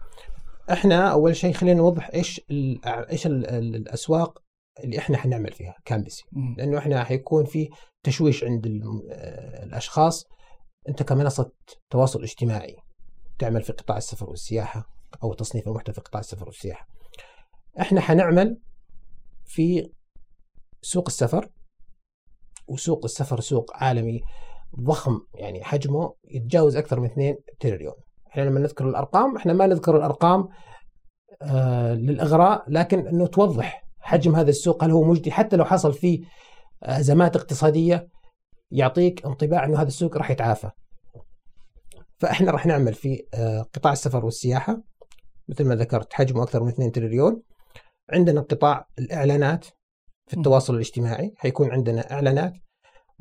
إحنا 0.72 1.12
أول 1.12 1.36
شيء 1.36 1.54
خلينا 1.54 1.78
نوضح 1.78 2.10
إيش 2.13 2.42
ال 2.51 2.86
إيش 2.86 3.28
ال 3.28 3.50
ال 3.50 3.75
الأسواق 3.75 4.40
اللي 4.84 4.98
إحنا 4.98 5.18
حنعمل 5.18 5.51
فيها 5.51 5.75
كامبسي. 5.86 6.24
لأنه 6.58 6.78
إحنا 6.78 7.04
حيكون 7.04 7.46
في 7.46 7.70
تشويش 8.04 8.44
عند 8.44 8.68
آه، 9.12 9.63
الأشخاص. 9.63 10.25
أنت 10.90 11.04
كمنصة 11.04 11.51
تواصل 11.90 12.24
اجتماعي 12.24 12.75
تعمل 13.40 13.62
في 13.62 13.74
قطاع 13.74 13.98
السفر 13.98 14.30
والسياحة 14.30 14.86
أو 15.24 15.34
تصنيف 15.34 15.68
المحتوى 15.68 15.96
في 15.96 16.01
قطاع 16.01 16.20
السفر 16.20 16.46
والسياحة. 16.46 16.88
إحنا 17.80 18.01
حنعمل 18.01 18.58
في 19.46 19.92
سوق 20.82 21.08
السفر 21.08 21.50
وسوق 22.68 23.06
السفر 23.06 23.40
سوق 23.40 23.72
عالمي. 23.74 24.22
ضخم 24.80 25.20
يعني 25.34 25.63
حجمه 25.63 26.16
يتجاوز 26.24 26.78
أكثر 26.78 27.00
من 27.00 27.06
2 27.06 27.36
تريليون 27.60 27.94
إحنا 28.32 28.42
لما 28.42 28.60
نذكر 28.60 28.90
الأرقام 28.90 29.36
إحنا 29.36 29.54
ما 29.54 29.68
نذكر 29.68 29.98
الأرقام 29.98 30.48
آه 31.42 31.94
للإغراء 31.94 32.63
لكن 32.68 33.08
إنه 33.08 33.28
توضح 33.28 33.84
حجم 34.00 34.36
هذا 34.36 34.50
السوق 34.50 34.84
هل 34.84 34.92
هو 34.92 35.04
مجدي 35.04 35.32
حتى 35.32 35.56
لو 35.56 35.66
حصل 35.66 35.94
فيه 35.94 36.25
أزمات 36.84 37.36
اقتصادية 37.36 38.08
يعطيك 38.72 39.25
انطباع 39.25 39.66
إنه 39.66 39.82
هذا 39.82 39.88
السوق 39.88 40.18
راح 40.18 40.32
يتعافى. 40.32 40.70
فإحنا 42.18 42.51
راح 42.51 42.66
نعمل 42.66 42.94
في 42.94 43.28
آه 43.34 43.62
قطاع 43.62 43.92
السفر 43.92 44.25
والسياحة 44.25 44.84
مثل 45.50 45.66
ما 45.66 45.75
ذكرت 45.75 46.13
حجمه 46.13 46.44
أكثر 46.44 46.63
من 46.63 46.70
2 46.70 46.92
تريليون. 46.92 47.42
عندنا 48.13 48.42
قطاع 48.42 48.88
الإعلانات 49.00 49.66
في 50.28 50.38
التواصل 50.38 50.75
الاجتماعي 50.75 51.34
حيكون 51.38 51.72
عندنا 51.72 52.12
إعلانات 52.12 52.54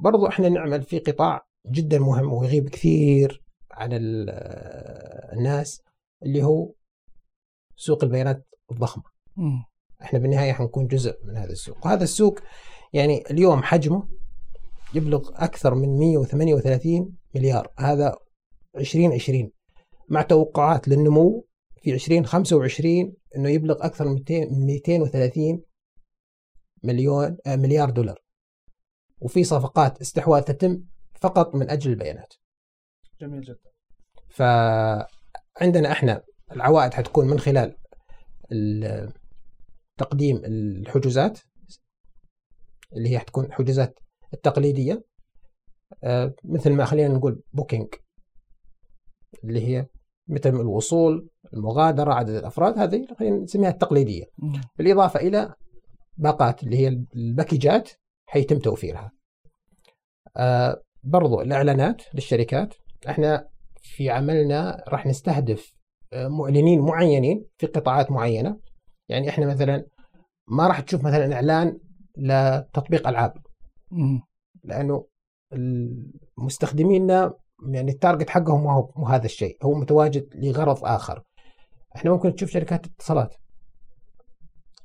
برضو 0.02 0.26
إحنا 0.26 0.48
نعمل 0.48 0.82
في 0.82 0.98
قطاع 0.98 1.46
جدا 1.70 1.98
مهم 1.98 2.32
ويغيب 2.32 2.68
كثير 2.68 3.42
عن 3.70 3.92
ال- 3.92 4.30
الناس 5.38 5.82
اللي 6.22 6.42
هو 6.42 6.72
سوق 7.76 8.04
البيانات 8.04 8.46
الضخمة. 8.72 9.02
إحنا 10.02 10.18
بالنهاية 10.18 10.52
حنكون 10.52 10.86
جزء 10.86 11.14
من 11.24 11.36
هذا 11.36 11.52
السوق. 11.52 11.86
وهذا 11.86 12.04
السوق 12.04 12.38
يعني 12.92 13.22
اليوم 13.30 13.62
حجمه 13.62 14.08
يبلغ 14.94 15.30
أكثر 15.34 15.74
من 15.74 15.98
138 15.98 17.16
مليار. 17.34 17.68
هذا 17.78 18.16
2020 18.76 19.50
مع 20.08 20.22
توقعات 20.22 20.88
للنمو 20.88 21.46
في 21.82 21.94
2025 21.94 23.14
إنه 23.36 23.48
يبلغ 23.50 23.76
أكثر 23.86 24.04
من 24.08 24.12
200 24.14 24.34
من 24.50 24.66
230 24.66 25.62
مليون 26.84 27.36
آه، 27.46 27.56
مليار 27.56 27.90
دولار. 27.90 28.18
وفي 29.20 29.44
صفقات 29.44 30.00
استحواذ 30.00 30.42
تتم 30.42 30.82
فقط 31.20 31.54
من 31.54 31.70
أجل 31.70 31.90
البيانات. 31.90 32.34
جميل 33.20 33.40
جدا. 33.40 33.70
فعندنا 34.28 35.92
إحنا 35.92 36.22
العوائد 36.52 36.94
حتكون 36.94 37.26
من 37.26 37.38
خلال 37.38 37.76
ال- 38.52 39.12
تقديم 39.96 40.36
الحجوزات 40.44 41.38
اللي 42.96 43.08
هي 43.10 43.18
حتكون 43.18 43.52
حجوزات 43.52 43.98
التقليدية. 44.34 45.04
آه، 46.04 46.34
مثل 46.44 46.72
ما 46.72 46.84
خلينا 46.84 47.14
نقول 47.14 47.42
بوكينج 47.52 47.88
اللي 49.44 49.66
هي 49.68 49.86
مثل 50.28 50.48
الوصول 50.48 51.28
المغادرة 51.54 52.12
عدد 52.14 52.34
الأفراد 52.34 52.78
هذه 52.78 53.06
خلينا 53.18 53.36
نسميها 53.36 53.70
التقليدية. 53.70 54.24
مم. 54.38 54.60
بالإضافة 54.78 55.20
إلى 55.20 55.54
باقات 56.16 56.62
اللي 56.62 56.76
هي 56.76 56.88
الباكجات 57.16 57.90
حيتم 58.30 58.58
توفيرها. 58.58 59.12
آه 60.36 60.82
برضو 61.02 61.40
الإعلانات 61.40 62.02
للشركات. 62.14 62.74
إحنا 63.08 63.48
في 63.82 64.10
عملنا 64.10 64.84
راح 64.88 65.06
نستهدف 65.06 65.74
آه، 66.12 66.28
معلنين 66.28 66.80
معينين 66.80 67.44
في 67.58 67.66
قطاعات 67.66 68.10
معينة. 68.10 68.60
يعني 69.08 69.28
إحنا 69.28 69.46
مثلا 69.46 69.86
ما 70.48 70.66
راح 70.66 70.80
تشوف 70.80 71.04
مثلا 71.04 71.34
إعلان 71.34 71.78
لتطبيق 72.16 73.08
ألعاب. 73.08 73.34
مم. 73.90 74.22
لأنه 74.64 75.06
مستخدمينا 76.38 77.34
يعني 77.72 77.90
التارجت 77.90 78.30
حقهم 78.30 78.64
ما 78.64 78.72
هو 78.72 79.06
هذا 79.06 79.24
الشيء. 79.24 79.56
هو 79.62 79.74
متواجد 79.74 80.28
لغرض 80.34 80.84
آخر. 80.84 81.22
إحنا 81.96 82.10
ممكن 82.10 82.34
تشوف 82.34 82.50
شركات 82.50 82.86
اتصالات. 82.86 83.34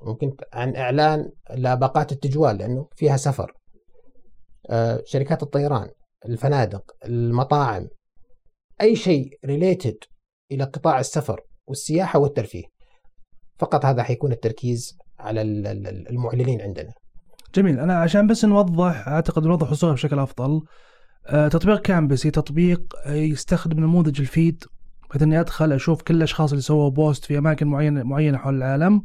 ممكن 0.01 0.31
عن 0.53 0.75
إعلان 0.75 1.29
لباقات 1.57 2.11
التجوال 2.11 2.57
لأنه 2.57 2.87
فيها 2.95 3.17
سفر. 3.17 3.51
آه، 4.69 5.01
شركات 5.05 5.43
الطيران 5.43 5.89
الفنادق 6.25 6.83
المطاعم 7.05 7.87
أي 8.81 8.95
شيء 8.95 9.29
related 9.45 9.97
إلى 10.51 10.63
قطاع 10.63 10.99
السفر 10.99 11.39
والسياحة 11.67 12.19
والترفيه. 12.19 12.63
فقط 13.59 13.85
هذا 13.85 14.03
حيكون 14.03 14.31
التركيز 14.31 14.97
على 15.19 15.41
ال- 15.41 15.67
ال- 15.67 16.09
المعلنين 16.09 16.61
عندنا. 16.61 16.91
جميل. 17.55 17.79
أنا 17.79 17.99
عشان 17.99 18.27
بس 18.27 18.45
نوضح 18.45 19.07
أعتقد 19.07 19.43
نوضح 19.45 19.69
الصورة 19.69 19.93
بشكل 19.93 20.19
أفضل. 20.19 20.61
آه، 21.27 21.47
تطبيق 21.47 21.81
كامبسي 21.81 22.31
تطبيق 22.31 22.81
آه، 23.05 23.13
يستخدم 23.13 23.79
نموذج 23.79 24.21
ال 24.21 24.30
feed 24.30 24.63
بحيث 25.09 25.21
إني 25.21 25.39
أدخل 25.39 25.71
أشوف 25.71 26.01
كل 26.01 26.15
الأشخاص 26.15 26.51
اللي 26.51 26.61
سووا 26.61 26.89
post 26.89 27.25
في 27.25 27.37
أماكن 27.37 27.67
معينه 27.67 28.03
معينة 28.03 28.37
حول 28.37 28.55
العالم. 28.55 29.01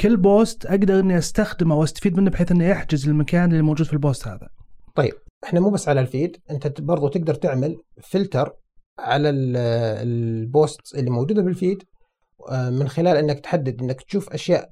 كل 0.00 0.16
post 0.16 0.66
أقدر 0.66 1.00
إني 1.00 1.18
أستخدمه 1.18 1.74
وأستفيد 1.78 2.16
منه 2.16 2.30
بحيث 2.30 2.50
إني 2.52 2.72
أحجز 2.72 3.08
المكان 3.08 3.50
اللي 3.52 3.62
موجود 3.62 3.86
في 3.86 3.92
ال 3.92 3.99
post 3.99 4.28
هذا 4.28 4.48
طيب 4.94 5.12
إحنا 5.44 5.60
مو 5.60 5.70
بس 5.70 5.88
على 5.88 6.00
ال 6.00 6.07
feed 6.07 6.36
أنت 6.50 6.80
برضو 6.80 7.08
تقدر 7.08 7.34
تعمل 7.34 7.76
فلتر 8.02 8.52
على 8.98 9.30
ال- 9.30 9.56
ال 10.08 10.25
post 10.25 10.94
اللي 10.94 11.10
موجودة 11.10 11.42
بال 11.42 11.55
feed 11.55 11.82
آه، 12.50 12.70
من 12.70 12.88
خلال 12.88 13.16
إنك 13.16 13.40
تحدد 13.40 13.82
إنك 13.82 14.02
تشوف 14.02 14.30
أشياء 14.30 14.70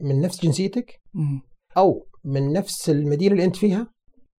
من 0.00 0.20
نفس 0.20 0.42
جنسيتك. 0.42 1.00
أو 1.76 2.06
من 2.24 2.52
نفس 2.52 2.90
المدينة 2.90 3.32
اللي 3.32 3.44
أنت 3.44 3.56
فيها 3.56 3.92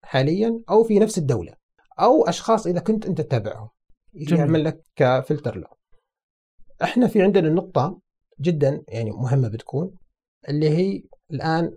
حاليا 0.03 0.61
أو 0.69 0.83
في 0.83 0.99
نفس 0.99 1.17
الدولة 1.17 1.53
أو 1.99 2.23
أشخاص 2.23 2.67
إذا 2.67 2.79
كنت 2.79 3.05
أنت 3.05 3.21
تتابعهم. 3.21 3.69
يعمل 4.13 4.63
لك 4.63 4.81
كفلتر 4.95 5.57
له 5.57 5.67
إحنا 6.83 7.07
في 7.07 7.21
عندنا 7.21 7.49
نقطة 7.49 7.99
جدا 8.41 8.83
يعني 8.87 9.11
مهمة 9.11 9.47
بتكون 9.47 9.91
اللي 10.49 10.69
هي 10.69 11.03
الآن 11.31 11.71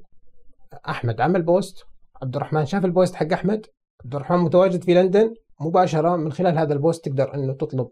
أحمد. 0.89 1.21
عمل 1.21 1.43
post. 1.43 1.85
عبد 2.23 2.37
الرحمن 2.37 2.67
شاف 2.67 2.85
ال 2.85 2.91
post 2.91 3.15
حق 3.15 3.33
أحمد؟ 3.33 3.67
عبد 4.05 4.15
الرحمن 4.15 4.39
متواجد 4.39 4.85
في 4.85 4.95
لندن. 4.95 5.35
مباشرة 5.61 6.17
من 6.17 6.33
خلال 6.33 6.59
هذا 6.59 6.73
ال 6.73 6.79
post 6.79 7.05
تقدر 7.05 7.35
إنه 7.35 7.53
تطلب 7.53 7.89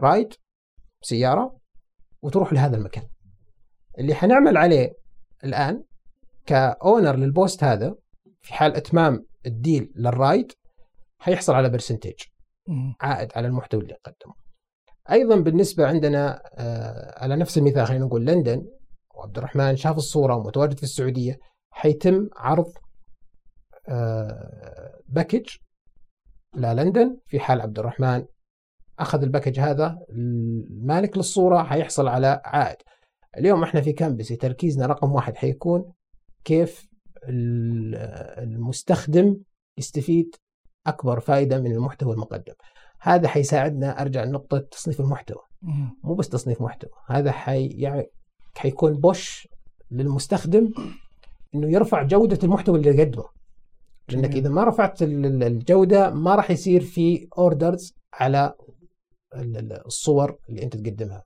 ride 0.00 0.32
سيارة 1.02 1.58
وتروح 2.22 2.52
لهذا 2.52 2.76
المكان. 2.76 3.08
اللي 3.98 4.14
حنعمل 4.14 4.56
عليه 4.56 4.92
الآن 5.44 5.84
ك 6.46 6.58
owner 6.58 7.16
لل 7.16 7.32
post 7.32 7.64
هذا 7.64 7.94
في 8.40 8.54
حال 8.54 8.76
إتمام 8.76 9.26
ال 9.46 9.55
deal 9.55 9.92
لل 9.96 10.15
ride 10.15 10.52
حيحصل 11.18 11.54
على 11.54 11.68
percentage. 11.68 12.22
عائد 13.00 13.32
على 13.36 13.46
المحتوى 13.46 13.82
اللي 13.82 13.94
قدمه. 14.04 14.34
أيضا 15.10 15.36
بالنسبة 15.36 15.86
عندنا 15.86 16.42
آه، 16.54 17.22
على 17.22 17.36
نفس 17.36 17.58
المثال 17.58 17.86
خلينا 17.86 18.04
نقول 18.04 18.26
لندن 18.26 18.66
وعبد 19.26 19.38
الرحمن 19.38 19.76
شاف 19.76 19.96
الصورة 19.96 20.34
ومتواجد 20.36 20.76
في 20.76 20.82
السعودية 20.82 21.38
حيتم 21.70 22.28
عرض 22.36 22.72
آه، 23.88 25.00
package 25.08 25.46
للندن 26.56 27.18
في 27.26 27.40
حال 27.40 27.60
عبد 27.60 27.78
الرحمن 27.78 28.24
أخذ 28.98 29.22
ال 29.22 29.27
package 29.27 29.60
هذا 29.60 29.98
المالك 30.10 31.16
للصورة 31.16 31.62
حيحصل 31.62 32.08
على 32.08 32.40
عائد. 32.44 32.76
اليوم 33.38 33.62
إحنا 33.62 33.80
في 33.80 33.92
كامبسي 33.92 34.36
تركيزنا 34.36 34.86
رقم 34.86 35.12
واحد 35.12 35.36
حيكون 35.36 35.92
كيف 36.44 36.88
ال- 37.28 37.94
المستخدم 38.42 39.36
يستفيد 39.78 40.34
أكبر 40.86 41.20
فائدة 41.20 41.60
من 41.60 41.72
المحتوى 41.72 42.14
المقدم. 42.14 42.54
هذا 43.00 43.28
حيساعدنا 43.28 44.00
أرجع 44.02 44.24
لنقطة 44.24 44.58
تصنيف 44.58 45.00
المحتوى. 45.00 45.42
مو 46.04 46.14
بس 46.14 46.28
تصنيف 46.28 46.60
محتوى 46.62 46.90
هذا 47.08 47.32
حي 47.32 47.66
يعني 47.66 48.06
حيكون 48.56 48.94
push 48.94 49.48
للمستخدم 49.90 50.72
إنه 51.54 51.72
يرفع 51.72 52.02
جودة 52.02 52.38
المحتوى 52.42 52.78
اللي 52.78 52.90
يقدمه 52.90 53.24
لأنك. 54.08 54.34
إذا 54.34 54.48
ما 54.48 54.64
رفعت 54.64 55.02
ال- 55.02 55.26
ال- 55.26 55.42
الجودة 55.42 56.10
ما 56.10 56.34
راح 56.34 56.50
يصير 56.50 56.80
في 56.80 57.28
orders 57.38 57.94
على 58.14 58.54
ال- 59.34 59.56
ال- 59.56 59.86
الصور 59.86 60.38
اللي 60.48 60.62
أنت 60.62 60.76
تقدمها. 60.76 61.24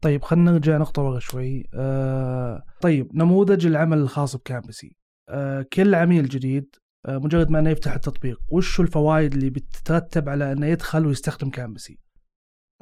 طيب 0.00 0.22
خلينا 0.22 0.50
نرجع 0.50 0.76
نقطة 0.76 1.02
ورا 1.02 1.18
شوي. 1.18 1.64
آه 1.74 2.62
طيب 2.80 3.16
نموذج 3.16 3.66
العمل 3.66 3.98
الخاص 3.98 4.36
بكامبسي. 4.36 4.96
آه 5.28 5.66
كل 5.72 5.94
عميل 5.94 6.28
جديد 6.28 6.76
آه 7.06 7.18
مجرد 7.18 7.50
ما 7.50 7.58
أنه 7.58 7.70
يفتح 7.70 7.92
التطبيق 7.94 8.40
وش 8.48 8.80
الفوائد 8.80 9.32
اللي 9.34 9.50
بتترتب 9.50 10.28
على 10.28 10.52
أنه 10.52 10.66
يدخل 10.66 11.06
ويستخدم 11.06 11.50
كامبسي؟ 11.50 11.98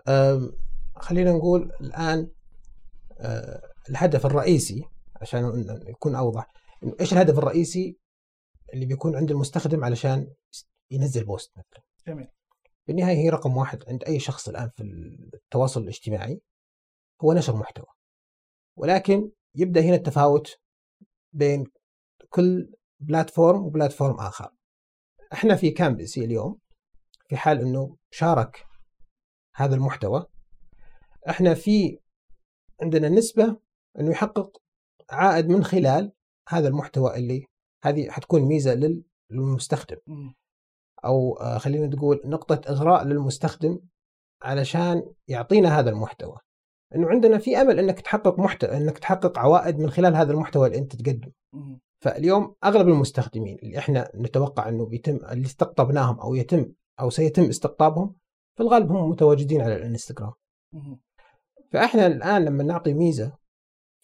أم، 0.09 0.53
خلينا 0.97 1.33
نقول 1.33 1.73
الآن 1.81 2.29
أه، 3.21 3.61
الهدف 3.91 4.27
الرئيسي 4.27 4.85
عشان 5.17 5.67
يكون 5.89 6.15
أوضح 6.15 6.53
إيش 7.01 7.13
الهدف 7.13 7.39
الرئيسي 7.39 7.99
اللي 8.75 8.87
بيكون 8.87 9.17
عند 9.17 9.31
المستخدم 9.31 9.85
علشان 9.85 10.35
ينزل 10.91 11.25
post 11.25 11.53
مثلا؟ 11.59 11.83
جميل. 12.07 12.29
بالنهاية 12.87 13.17
هي 13.17 13.29
رقم 13.29 13.57
واحد 13.57 13.85
عند 13.89 14.05
أي 14.05 14.21
شخص 14.21 14.49
الآن 14.49 14.71
في 14.77 14.83
التواصل 15.35 15.83
الاجتماعي 15.83 16.41
هو 17.23 17.33
نشر 17.33 17.57
محتوى. 17.57 17.87
ولكن 18.77 19.31
يبدأ 19.55 19.81
هنا 19.81 19.95
التفاوت 19.95 20.61
بين 21.33 21.65
كل 22.29 22.73
platform 23.01 23.65
و 23.65 23.71
platform 23.71 24.21
آخر. 24.21 24.51
إحنا 25.33 25.57
في 25.57 25.71
كامبسي 25.71 26.25
اليوم 26.25 26.59
في 27.29 27.37
حال 27.37 27.61
إنه 27.61 27.97
شارك 28.11 28.67
هذا 29.55 29.75
المحتوى 29.75 30.27
إحنا 31.29 31.55
في 31.55 31.99
عندنا 32.83 33.09
نسبة 33.09 33.61
إنه 34.01 34.11
يحقق 34.11 34.57
عائد 35.11 35.49
من 35.49 35.65
خلال 35.65 36.13
هذا 36.49 36.69
المحتوى 36.69 37.17
اللي 37.17 37.47
هذه 37.85 38.11
حتكون 38.11 38.43
ميزة 38.43 38.75
لل- 38.75 39.03
للمستخدم. 39.31 39.97
أو 41.05 41.33
آه، 41.41 41.59
خلينا 41.59 41.87
نقول 41.87 42.21
نقطة 42.25 42.61
إغراء 42.73 43.05
للمستخدم 43.05 43.79
علشان 44.43 45.03
يعطينا 45.29 45.79
هذا 45.79 45.91
المحتوى 45.91 46.37
إنه 46.95 47.09
عندنا 47.09 47.39
في 47.39 47.57
أمل 47.61 47.79
إنك 47.79 48.01
تحقق 48.01 48.39
محتوى 48.39 48.77
إنك 48.77 48.99
تحقق 48.99 49.39
عوائد 49.39 49.79
من 49.79 49.91
خلال 49.91 50.17
هذا 50.17 50.33
المحتوى 50.33 50.67
اللي 50.67 50.79
أنت 50.79 50.97
تقدمه. 50.97 51.33
فاليوم 52.05 52.55
أغلب 52.65 52.89
المستخدمين 52.89 53.59
اللي 53.63 53.79
إحنا 53.79 54.11
نتوقع 54.15 54.69
إنه 54.69 54.87
بيتم 54.87 55.17
اللي 55.17 55.47
استقطبناهم 55.47 56.21
أو 56.21 56.35
يتم 56.35 56.73
أو 57.01 57.11
سيتم 57.11 57.43
استقطابهم 57.43 58.15
في 58.57 58.63
الغالب 58.63 58.93
هم 58.93 59.11
متواجدين 59.11 59.61
على 59.61 59.77
الإنستغرام. 59.77 60.33
فإحنا 61.73 62.07
الآن 62.07 62.45
لما 62.45 62.65
نعطي 62.65 62.95
ميزة 62.95 63.33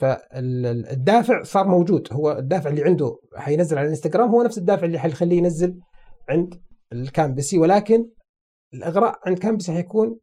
فالدافع 0.00 1.42
صار 1.42 1.68
موجود. 1.68 2.08
هو 2.12 2.32
الدافع 2.32 2.70
اللي 2.70 2.84
عنده 2.84 3.20
حينزل 3.36 3.78
على 3.78 3.84
الانستغرام 3.84 4.30
هو 4.30 4.42
نفس 4.42 4.58
الدافع 4.58 4.86
اللي 4.86 4.98
حيخليه 4.98 5.38
ينزل 5.38 5.80
عند 6.28 6.62
الكامبسي 6.92 7.58
ولكن 7.58 8.08
الإغراء 8.74 9.20
عند 9.26 9.38
كامبسي 9.38 9.72
حيكون 9.72 10.18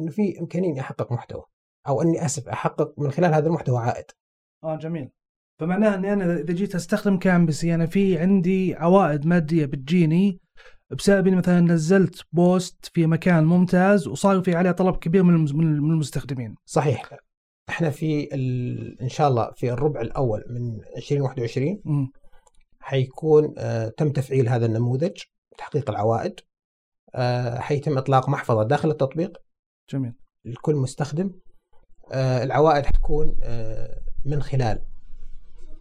إنه 0.00 0.10
في 0.10 0.40
امكانيه 0.40 0.70
اني 0.70 0.80
أحقق 0.80 1.12
محتوى 1.12 1.44
أو 1.88 2.02
إني 2.02 2.24
آسف 2.24 2.48
أحقق 2.48 2.94
من 2.98 3.10
خلال 3.10 3.34
هذا 3.34 3.46
المحتوى 3.46 3.78
عائد. 3.78 4.04
آه 4.64 4.76
جميل. 4.76 5.10
فمعناها 5.60 5.94
إني 5.94 6.12
أنا 6.12 6.34
إذا 6.36 6.54
جيت 6.54 6.74
أستخدم 6.74 7.18
كامبسي 7.18 7.74
أنا 7.74 7.86
في 7.86 8.18
عندي 8.18 8.74
عوائد 8.74 9.26
مادية 9.26 9.66
بتجيني 9.66 10.40
بسبب 10.90 11.26
إني 11.26 11.36
مثلا 11.36 11.60
نزلت 11.60 12.22
post 12.32 12.90
في 12.94 13.06
مكان 13.06 13.44
ممتاز 13.44 14.08
وصار 14.08 14.42
في 14.42 14.54
عليه 14.54 14.70
طلب 14.70 14.96
كبير 14.96 15.22
من 15.22 15.34
المستخدمين. 15.90 16.54
صحيح. 16.64 17.10
إحنا 17.68 17.90
في 17.90 18.34
ال... 18.34 19.00
إن 19.02 19.08
شاء 19.08 19.28
الله 19.28 19.50
في 19.56 19.72
الربع 19.72 20.00
الأول 20.00 20.44
من 20.48 20.80
2021 20.96 21.80
مم. 21.84 22.12
حيكون 22.80 23.54
آه 23.58 23.88
تم 23.88 24.12
تفعيل 24.12 24.48
هذا 24.48 24.66
النموذج 24.66 25.20
تحقيق 25.58 25.90
العوائد 25.90 26.40
آه 27.14 27.58
حيتم 27.58 27.98
إطلاق 27.98 28.28
محفظة 28.28 28.62
داخل 28.62 28.90
التطبيق. 28.90 29.38
جميل. 29.90 30.12
لكل 30.44 30.74
مستخدم. 30.74 31.30
آه 32.12 32.42
العوائد 32.44 32.86
حتكون 32.86 33.36
آه 33.42 34.00
من 34.24 34.42
خلال 34.42 34.82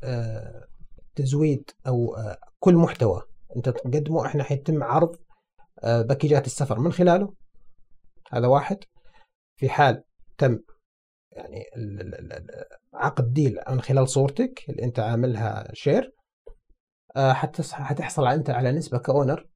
آه 0.04 0.68
تزويد 1.16 1.72
أو 1.88 2.16
آه 2.16 2.38
كل 2.60 2.76
محتوى. 2.76 3.22
أنت 3.56 3.70
تقدمه 3.70 4.26
إحنا 4.26 4.44
حيتم 4.44 4.84
عرض 4.84 5.16
آه 5.84 6.02
باكيجات 6.02 6.46
السفر 6.46 6.80
من 6.80 6.94
خلاله. 6.94 7.34
هذا 8.32 8.48
واحد. 8.48 8.78
في 9.56 9.70
حال 9.70 10.04
تم 10.38 10.60
يعني 11.32 11.64
عقد 12.94 13.34
deal 13.34 13.60
من 13.70 13.82
خلال 13.82 14.10
صورتك 14.10 14.70
اللي 14.70 14.84
انت 14.84 15.00
عاملها 15.00 15.68
share 15.74 16.12
آه، 17.16 17.34
حتحصل 17.34 18.28
انت 18.28 18.50
على 18.50 18.72
نسبة 18.72 18.98
ك 18.98 19.06
owner 19.06 19.48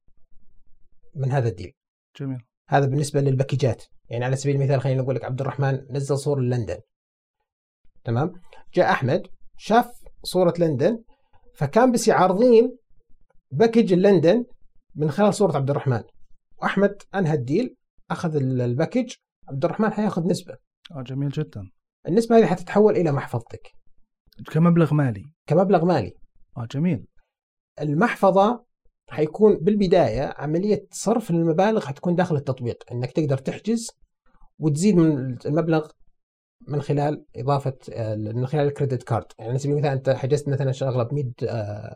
من 1.14 1.32
هذا 1.32 1.48
ال 1.48 1.52
deal. 1.52 1.72
جميل. 2.20 2.38
هذا 2.68 2.86
بالنسبة 2.86 3.20
للباكيجات. 3.20 3.84
يعني 4.10 4.24
على 4.24 4.36
سبيل 4.36 4.56
المثال 4.56 4.80
خلينا 4.80 5.02
نقول 5.02 5.14
لك 5.14 5.24
عبد 5.24 5.40
الرحمن 5.40 5.86
نزل 5.90 6.18
صورة 6.18 6.40
لندن. 6.40 6.78
تمام؟ 8.04 8.32
جاء 8.74 8.90
أحمد 8.90 9.22
شاف 9.58 9.90
صورة 10.22 10.54
لندن 10.58 11.02
فكان 11.54 11.92
بس 11.92 12.08
عارضين 12.08 12.76
package 13.50 13.94
لندن 13.94 14.44
من 14.94 15.10
خلال 15.10 15.34
صورة 15.34 15.56
عبد 15.56 15.70
الرحمن 15.70 16.02
وأحمد 16.62 17.02
أنهى 17.14 17.34
ال 17.34 17.42
deal 17.42 17.76
أخذ 18.10 18.36
ال- 18.36 18.60
ال 18.60 18.66
package 18.66 19.12
عبد 19.48 19.64
الرحمن 19.64 19.92
حيأخذ 19.92 20.26
نسبة. 20.26 20.56
آه 20.92 21.02
جميل 21.02 21.28
جدا. 21.28 21.70
النسبة 22.08 22.38
هذه 22.38 22.46
حتتحول 22.46 22.96
إلى 22.96 23.12
محفظتك. 23.12 23.72
كمبلغ 24.52 24.94
مالي. 24.94 25.24
كمبلغ 25.46 25.84
مالي. 25.84 26.12
آه 26.56 26.66
جميل. 26.70 27.06
المحفظة 27.80 28.64
حيكون 29.10 29.56
بالبداية 29.56 30.34
عملية 30.36 30.86
صرف 30.90 31.30
المبالغ 31.30 31.86
حتكون 31.86 32.14
داخل 32.14 32.36
التطبيق 32.36 32.84
إنك 32.92 33.12
تقدر 33.12 33.38
تحجز 33.38 33.90
وتزيد 34.58 34.96
من 34.96 35.36
المبلغ 35.46 35.88
من 36.68 36.82
خلال 36.82 37.24
إضافة 37.36 37.76
آه، 37.92 38.14
من 38.14 38.46
خلال 38.46 38.66
ال 38.66 38.71
credit 38.71 39.02
card. 39.02 39.26
يعني 39.38 39.50
على 39.50 39.58
سبيل 39.58 39.72
المثال 39.72 39.92
أنت 39.92 40.10
حجزت 40.10 40.48
مثلا 40.48 40.72
شغلة 40.72 41.02
ب 41.02 41.14
100 41.14 41.24
آه، 41.42 41.46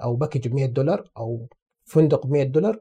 أو 0.02 0.16
package 0.16 0.48
ب 0.48 0.54
100 0.54 0.66
دولار 0.66 1.10
أو 1.16 1.48
فندق 1.84 2.26
ب 2.26 2.30
100 2.30 2.42
دولار 2.42 2.78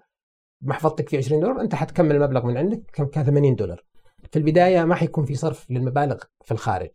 محفظتك 0.62 1.10
فيه 1.10 1.18
20 1.18 1.42
دولار 1.42 1.62
أنت 1.62 1.76
حتكمل 1.76 2.16
المبلغ 2.16 2.46
من 2.46 2.58
عندك 2.58 2.82
كان 2.94 3.26
80 3.26 3.56
دولار. 3.56 3.84
في 4.32 4.40
البداية 4.40 4.84
ما 4.86 4.96
حيكون 4.96 5.26
في 5.26 5.36
صرف 5.36 5.72
للمبالغ 5.72 6.18
في 6.46 6.52
الخارج. 6.52 6.90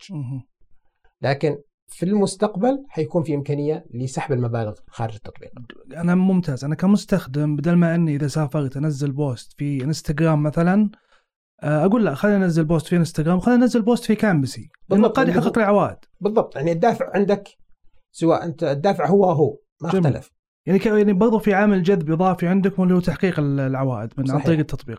لكن 1.23 1.59
في 1.89 2.03
المستقبل 2.03 2.85
حيكون 2.89 3.23
في 3.23 3.35
إمكانية 3.35 3.87
لسحب 3.95 4.33
المبالغ 4.33 4.75
خارج 4.87 5.15
التطبيق. 5.15 5.51
أنا 5.97 6.15
ممتاز. 6.15 6.65
أنا 6.65 6.75
كمستخدم 6.75 7.57
بدل 7.57 7.73
ما 7.77 7.95
أني 7.95 8.15
إذا 8.17 8.27
سافرت 8.27 8.77
أنزل 8.77 9.13
post 9.13 9.53
في 9.59 9.85
إنستغرام 9.85 10.43
مثلا 10.43 10.91
آه، 11.63 11.85
أقول 11.85 12.05
لا 12.05 12.15
خلينا 12.15 12.45
أنزل 12.45 12.65
post 12.65 12.87
في 12.87 12.97
إنستغرام 12.97 13.41
خلينا 13.41 13.63
أنزل 13.63 13.83
post 13.83 14.05
في 14.05 14.15
Cambassy 14.15 14.71
بالضبط، 14.89 15.19
قد 15.19 15.29
يحقق 15.29 15.59
لي 15.59 15.65
عوائد. 15.65 15.97
بالضبط. 16.21 16.57
يعني 16.57 16.73
الدافع 16.73 17.11
عندك 17.15 17.49
سواء 18.13 18.45
أنت 18.45 18.65
الدافع 18.65 19.07
هو 19.07 19.25
هو 19.25 19.59
ما 19.83 19.91
جميل. 19.91 20.07
اختلف. 20.07 20.31
يعني 20.67 20.81
يعني 20.85 21.13
برضو 21.13 21.39
في 21.39 21.55
عامل 21.55 21.83
جذب 21.83 22.11
إضافي 22.11 22.47
عندكم 22.47 22.83
اللي 22.83 22.95
هو 22.95 23.01
تحقيق 23.01 23.39
ال- 23.39 23.61
العوائد 23.61 24.13
من 24.19 24.31
عن 24.31 24.37
صحيح. 24.37 24.47
طريق 24.47 24.59
التطبيق. 24.59 24.99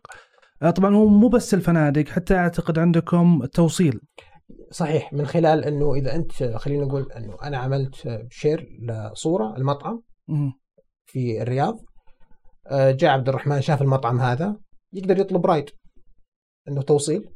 طبعا 0.76 0.96
هو 0.96 1.06
مو 1.06 1.28
بس 1.28 1.54
الفنادق 1.54 2.08
حتى 2.08 2.36
أعتقد 2.36 2.80
عندكم 2.80 3.42
التوصيل 3.44 4.02
صحيح 4.72 5.14
من 5.14 5.26
خلال 5.26 5.66
إنه 5.66 5.94
إذا 5.94 6.16
أنت 6.16 6.44
خلينا 6.44 6.86
نقول 6.86 7.12
إنه 7.12 7.38
أنا 7.44 7.58
عملت 7.58 8.26
share 8.30 8.68
لصورة 8.82 9.58
المطعم. 9.58 10.02
في 11.06 11.42
الرياض 11.42 11.80
آه، 12.68 12.92
جاء 12.92 13.12
عبد 13.12 13.30
الرحمن 13.30 13.62
شاف 13.62 13.82
المطعم 13.82 14.20
هذا 14.20 14.58
يقدر 14.94 15.20
يطلب 15.20 15.46
رايد 15.46 15.70
إنه 16.68 16.82
توصيل. 16.82 17.30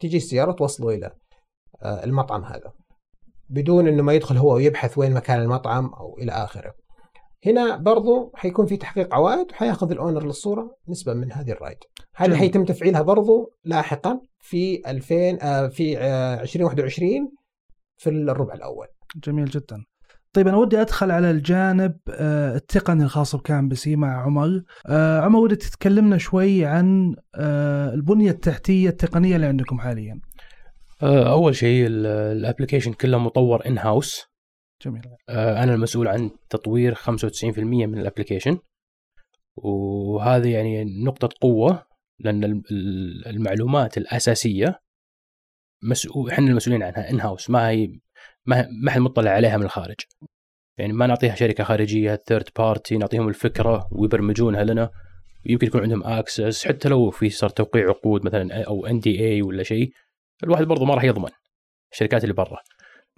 تجي 0.00 0.16
السيارة 0.16 0.52
توصله 0.52 0.94
إلى 0.94 1.10
آه، 1.82 2.04
المطعم 2.04 2.44
هذا 2.44 2.72
بدون 3.48 3.88
إنه 3.88 4.02
ما 4.02 4.12
يدخل 4.12 4.36
هو 4.36 4.54
ويبحث 4.54 4.98
وين 4.98 5.14
مكان 5.14 5.40
المطعم 5.40 5.86
أو 5.86 6.18
إلى 6.18 6.32
آخره 6.32 6.72
هنا 7.46 7.76
برضو 7.76 8.32
حيكون 8.34 8.66
في 8.66 8.76
تحقيق 8.76 9.14
عوائد 9.14 9.46
وحياخذ 9.50 9.90
الأونر 9.90 10.24
للصورة 10.24 10.76
نسبة 10.88 11.14
من 11.14 11.32
هذه 11.32 11.50
الرايد 11.50 11.78
هذه. 12.16 12.36
حيتم 12.36 12.64
تفعيلها 12.64 13.02
برضو؟ 13.02 13.52
لاحقا 13.64 14.20
في 14.38 14.82
2000 14.86 15.38
آه، 15.42 15.68
في 15.68 15.98
آه، 15.98 16.42
2021 16.42 17.32
في 17.96 18.10
الربع 18.10 18.54
الأول. 18.54 18.86
جميل 19.24 19.44
جدا. 19.44 19.84
طيب 20.32 20.48
أنا 20.48 20.56
ودي 20.56 20.80
أدخل 20.80 21.10
على 21.10 21.30
الجانب 21.30 21.96
آه، 22.10 22.56
التقني 22.56 23.04
الخاص 23.04 23.36
ب 23.36 23.43
Cambassy 23.43 23.96
مع 23.96 24.22
عمر. 24.22 24.62
آه، 24.86 25.20
عمر 25.20 25.38
ودي 25.38 25.56
تتكلمنا 25.56 26.18
شوي 26.18 26.64
عن 26.64 27.14
آه، 27.34 27.94
البنية 27.94 28.30
التحتية 28.30 28.88
التقنية 28.88 29.36
اللي 29.36 29.46
عندكم 29.46 29.78
حاليا. 29.78 30.20
آه، 31.02 31.32
أول 31.32 31.54
شيء 31.54 31.86
ال 31.88 31.97
application 31.97 32.92
كله 32.92 33.18
مطور 33.18 33.66
in-house 33.66 34.29
جميل. 34.84 35.02
أنا 35.28 35.74
المسؤول 35.74 36.08
عن 36.08 36.30
تطوير 36.50 36.94
95% 36.94 37.58
من 37.86 37.98
ال 37.98 38.03
application 38.03 38.58
وهذه 39.56 40.48
يعني 40.52 40.84
لأن 42.18 42.44
الم- 42.44 42.62
ال- 42.70 43.26
المعلومات 43.26 43.98
الأساسية 43.98 44.80
مسؤول 45.82 46.30
إحنا 46.30 46.46
المسؤولين 46.46 46.82
عنها 46.82 47.10
in-house 47.10 47.50
ما 47.50 47.68
هي 47.68 48.00
ما 48.46 48.68
ما 48.84 48.90
حد 48.90 49.00
مطلع 49.00 49.30
عليها 49.30 49.56
من 49.56 49.64
الخارج. 49.64 49.96
يعني 50.78 50.92
ما 50.92 51.06
نعطيها 51.06 51.34
شركة 51.34 51.64
خارجية 51.64 52.22
third 52.26 52.48
party 52.58 52.96
نعطيهم 52.96 53.28
الفكرة 53.28 53.88
ويبرمجونها 53.92 54.64
لنا. 54.64 54.90
يمكن 55.44 55.66
يكون 55.66 55.82
عندهم 55.82 56.04
access 56.04 56.66
حتى 56.68 56.88
لو 56.88 57.10
في 57.10 57.30
صار 57.30 57.50
توقيع 57.50 57.88
عقود 57.88 58.26
مثلا 58.26 58.64
أو 58.64 58.86
NDA 58.86 59.42
ولا 59.42 59.62
شيء 59.62 59.92
الواحد 60.44 60.64
برضه 60.64 60.84
ما 60.84 60.94
راح 60.94 61.04
يضمن 61.04 61.30
الشركات 61.92 62.22
اللي 62.22 62.34
برا. 62.34 62.58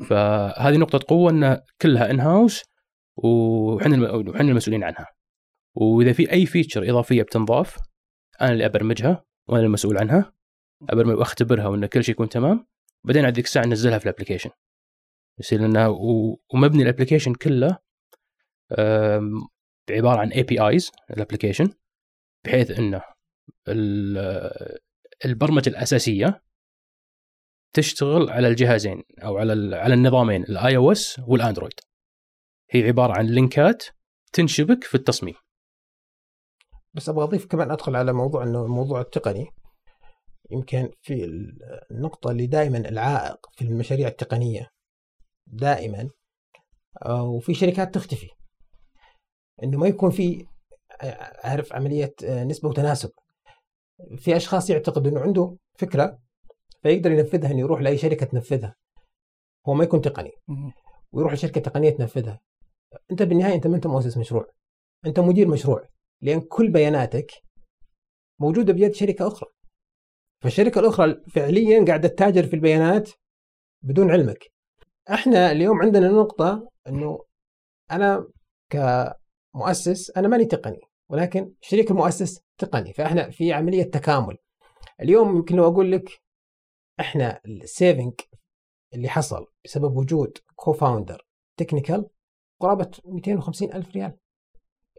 فهذه 0.02 0.76
نقطة 0.76 1.00
قوة 1.08 1.30
إن 1.30 1.60
كلها 1.82 2.10
in-house 2.10 2.62
وحنا 3.16 4.12
وحنا 4.12 4.40
المسؤولين 4.50 4.84
عنها. 4.84 5.06
وإذا 5.74 6.12
في 6.12 6.32
أي 6.32 6.46
feature 6.46 6.90
إضافية 6.90 7.22
بتنضاف 7.22 7.76
أنا 8.40 8.52
اللي 8.52 8.66
أبرمجها 8.66 9.24
وأنا 9.48 9.64
المسؤول 9.64 9.98
عنها. 9.98 10.32
أبرمج 10.90 11.14
وأختبرها 11.14 11.66
وإن 11.66 11.86
كل 11.86 12.04
شيء 12.04 12.14
يكون 12.14 12.28
تمام. 12.28 12.66
بعدين 13.04 13.28
ذيك 13.28 13.44
الساعة 13.44 13.64
ننزلها 13.64 13.98
في 13.98 14.04
ال 14.06 14.10
application 14.10 14.50
يصير 15.40 15.60
لنا 15.60 15.88
ومبني 16.54 16.82
ال 16.82 16.87
application 16.87 17.34
كله 17.34 17.78
عبارة 19.90 20.20
عن 20.20 20.32
APIs 20.32 20.90
ال 21.10 21.16
application 21.16 21.72
بحيث 22.44 22.78
إنه 22.78 23.02
ال- 23.68 24.78
البرمجة 25.24 25.68
الأساسية 25.68 26.42
تشتغل 27.72 28.30
على 28.30 28.48
الجهازين 28.48 29.02
أو 29.24 29.38
على 29.38 29.76
على 29.76 29.94
النظامين 29.94 30.42
ال 30.42 30.76
iOS 30.76 31.20
والأندرويد. 31.26 31.80
هي 32.70 32.86
عبارة 32.86 33.12
عن 33.12 33.26
لينكات 33.26 33.84
تنشبك 34.32 34.84
في 34.84 34.94
التصميم. 34.94 35.34
بس 36.94 37.08
أبغى 37.08 37.24
أضيف 37.24 37.46
كمان 37.46 37.70
أدخل 37.70 37.96
على 37.96 38.12
موضوع 38.12 38.42
إنه 38.42 38.62
الموضوع 38.62 39.00
التقني. 39.00 39.46
يمكن 40.50 40.90
في 41.02 41.24
النقطة 41.90 42.30
اللي 42.30 42.46
دائما 42.46 42.78
العائق 42.78 43.46
في 43.52 43.64
المشاريع 43.64 44.08
التقنية. 44.08 44.68
دائما. 45.46 46.10
آه، 47.04 47.22
وفي 47.22 47.54
شركات 47.54 47.94
تختفي. 47.94 48.28
إنه 49.62 49.78
ما 49.78 49.86
يكون 49.86 50.10
في 50.10 50.46
عارف 51.44 51.72
عملية 51.72 52.14
آه، 52.24 52.44
نسبة 52.44 52.68
وتناسب. 52.68 53.10
في 54.16 54.36
أشخاص 54.36 54.70
يعتقد 54.70 55.06
إنه 55.06 55.20
عنده 55.20 55.56
فكرة 55.78 56.18
فيقدر 56.82 57.12
ينفذها 57.12 57.50
إنه 57.50 57.60
يروح 57.60 57.80
لأي 57.80 57.98
شركة 57.98 58.26
تنفذها. 58.26 58.74
هو 59.68 59.74
ما 59.74 59.84
يكون 59.84 60.00
تقني. 60.00 60.30
ويروح 61.12 61.32
لشركة 61.32 61.60
تقنية 61.60 61.90
تنفذها. 61.90 62.40
أنت 63.10 63.22
بالنهاية 63.22 63.54
أنت 63.54 63.66
ما 63.66 63.76
أنت 63.76 63.86
مؤسس 63.86 64.16
مشروع. 64.18 64.46
أنت 65.06 65.20
مدير 65.20 65.48
مشروع. 65.48 65.88
لأن 66.20 66.40
كل 66.40 66.70
بياناتك 66.70 67.32
موجودة 68.40 68.72
بيد 68.72 68.94
شركة 68.94 69.26
أخرى. 69.26 69.50
فالشركة 70.42 70.78
الأخرى 70.78 71.20
فعليا 71.30 71.84
قاعدة 71.84 72.08
تتاجر 72.08 72.46
في 72.46 72.54
البيانات 72.54 73.10
بدون 73.82 74.10
علمك. 74.10 74.44
إحنا 75.10 75.52
اليوم 75.52 75.82
عندنا 75.82 76.08
نقطة 76.08 76.68
إنه 76.88 77.24
أنا 77.90 78.28
كمؤسس 78.70 80.10
أنا 80.10 80.28
ماني 80.28 80.44
تقني. 80.44 80.80
ولكن 81.10 81.54
شريك 81.60 81.90
المؤسس 81.90 82.40
تقني. 82.58 82.92
فإحنا 82.92 83.30
في 83.30 83.52
عملية 83.52 83.82
تكامل. 83.82 84.36
اليوم 85.00 85.36
يمكن 85.36 85.56
لو 85.56 85.66
أقول 85.66 85.92
لك 85.92 86.22
إحنا 87.00 87.40
ال 87.46 87.56
saving 87.56 88.12
اللي 88.94 89.08
حصل 89.08 89.46
بسبب 89.64 89.96
وجود 89.96 90.38
co-founder 90.56 91.26
technical 91.56 92.06
قرابة 92.60 92.90
250 93.04 93.72
ألف 93.72 93.94
ريال. 93.96 94.16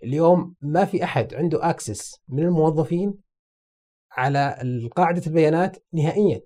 اليوم 0.03 0.55
ما 0.61 0.85
في 0.85 1.03
أحد 1.03 1.33
عنده 1.33 1.69
access 1.69 2.21
من 2.27 2.43
الموظفين 2.43 3.13
على 4.11 4.57
قاعدة 4.95 5.21
البيانات 5.27 5.77
نهائيا. 5.93 6.41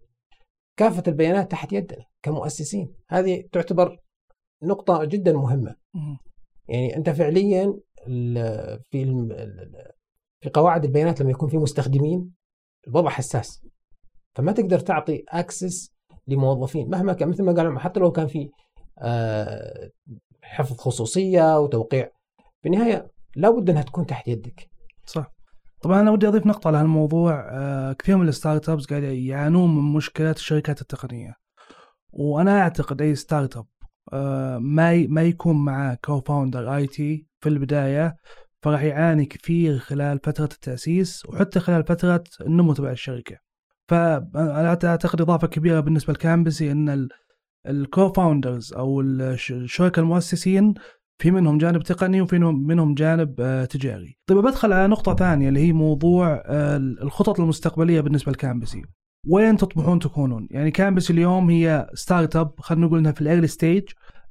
كافة 0.78 1.04
البيانات 1.08 1.52
تحت 1.52 1.74
يدنا 1.74 2.06
كمؤسسين. 2.22 2.96
هذه 3.10 3.44
تعتبر 3.52 4.00
نقطة 4.64 5.06
جدا 5.06 5.34
مهمة. 5.34 5.76
يعني 6.70 6.96
أنت 6.96 7.10
فعليا 7.10 7.80
في 8.82 9.28
في 10.42 10.50
قواعد 10.54 10.86
البيانات 10.86 11.22
لما 11.22 11.32
يكون 11.32 11.50
في 11.50 11.58
مستخدمين 11.58 12.34
الوضع 12.88 13.10
حساس. 13.10 13.66
فما 14.38 14.52
تقدر 14.52 14.80
تعطي 14.80 15.24
access 15.30 15.92
لموظفين. 16.28 16.90
مهما 16.90 17.14
كان 17.14 17.30
مثل 17.30 17.44
ما 17.44 17.52
قال 17.52 17.80
حتى 17.80 18.00
لو 18.00 18.12
كان 18.12 18.28
في 18.28 18.50
آه، 19.00 19.90
حفظ 20.44 20.78
خصوصية 20.78 21.60
وتوقيع 21.60 22.10
في 22.62 22.70
النهاية 22.70 23.12
لابد 23.36 23.70
أنها 23.70 23.82
تكون 23.82 24.06
تحت 24.06 24.28
يدك. 24.28 24.70
صح. 25.06 25.34
طبعا 25.82 26.02
أنا 26.02 26.12
ودي 26.12 26.28
أضيف 26.28 26.46
نقطة 26.46 26.68
على 26.68 26.78
هالموضوع. 26.78 27.48
آه، 27.52 27.94
كثير 27.94 28.18
من 28.18 28.28
ال 28.28 28.70
startups 28.70 28.86
قاعد 28.86 29.04
يعانون 29.04 29.76
من 29.76 29.94
مشكلات 29.94 30.38
الشركات 30.38 30.82
التقنية. 30.82 31.34
وأنا 32.14 32.62
أعتقد 32.62 33.02
أي 33.02 33.16
startup 33.16 33.66
آه، 34.14 34.58
ما 34.58 35.08
ما 35.08 35.24
يكون 35.24 35.66
معاه 35.66 35.98
co-founder 36.06 36.76
IT 36.76 37.28
في 37.40 37.50
البداية 37.50 38.16
فراح 38.62 38.82
يعاني 38.82 39.26
كثير 39.26 39.78
خلال 39.78 40.20
فترة 40.24 40.50
التأسيس 40.54 41.26
وحتى 41.26 41.60
خلال 41.60 41.84
فترة 41.84 42.24
النمو 42.42 42.74
تبع 42.74 42.92
الشركة. 42.92 43.47
فأنا 43.88 44.68
أعتقد 44.84 45.22
إضافة 45.22 45.48
كبيرة 45.48 45.80
بالنسبة 45.80 46.14
ل 46.14 46.20
Cambassy 46.20 46.72
إن 46.72 47.08
ال 47.68 47.76
co-founders 47.76 48.74
أو 48.74 49.02
الش- 49.02 49.52
الشركاء 49.52 50.04
المؤسسين 50.04 50.74
في 51.20 51.32
منهم 51.32 51.58
جانب 51.58 51.84
تقني 51.84 52.22
وفي 52.22 52.40
منهم- 52.40 52.94
جانب 52.94 53.36
آه، 53.40 53.66
تجاري. 53.66 54.18
طيب 54.28 54.38
بدخل 54.38 54.74
على 54.74 54.88
نقطة 54.88 55.16
ثانية 55.16 55.50
اللي 55.50 55.60
هي 55.60 55.74
موضوع 55.74 56.44
آه، 56.46 56.78
الخطط 56.78 57.40
المستقبلية 57.40 58.02
بالنسبة 58.02 58.32
ل 58.32 58.37
Cambassy. 58.37 58.82
وين 59.30 59.58
تطمحون 59.58 60.00
تكونون؟ 60.00 60.48
يعني 60.52 60.72
Cambassy 60.72 61.14
اليوم 61.14 61.50
هي 61.50 61.90
startup 61.94 62.52
خلينا 62.60 62.86
نقول 62.86 63.00
إنها 63.00 63.12
في 63.12 63.22
ال 63.22 63.26
early 63.26 63.48
stage 63.48 63.84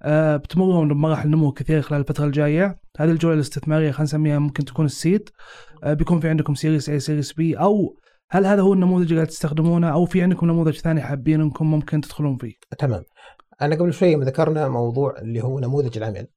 آه، 0.03 0.37
بتمرون 0.37 0.89
بمراحل 0.89 1.31
نمو 1.31 1.53
كثير 1.53 1.83
خلال 1.83 2.01
الفترة 2.01 2.25
الجاية، 2.27 2.77
هذه 2.99 3.11
الجولة 3.11 3.35
الاستثمارية 3.35 3.91
خلينا 3.91 4.03
نسميها 4.05 4.39
ممكن 4.39 4.65
تكون 4.65 4.87
ال 4.87 4.95
seed 4.95 5.29
بيكون 5.87 6.21
في 6.21 6.29
عندكم 6.29 6.55
series 6.55 6.89
A 6.91 7.01
series 7.01 7.33
B 7.33 7.55
أو 7.59 7.97
هل 8.31 8.47
هذا 8.47 8.63
هو 8.63 8.73
النموذج 8.73 9.05
اللي 9.05 9.17
قاعد 9.17 9.27
تستخدمونه؟ 9.27 9.93
أو 9.93 10.05
في 10.05 10.23
عندكم 10.23 10.47
نموذج 10.47 10.79
ثاني 10.79 11.01
حابين 11.01 11.41
انكم 11.41 11.71
ممكن 11.71 12.01
تدخلون 12.01 12.37
فيه؟ 12.37 12.55
تمام. 12.79 13.05
أنا 13.61 13.77
قبل 13.77 13.93
شوية 13.93 14.17
ذكرنا 14.17 14.69
موضوع 14.69 15.19
اللي 15.19 15.45
هو 15.45 15.59
نموذج 15.59 15.97
العمل. 15.97 16.29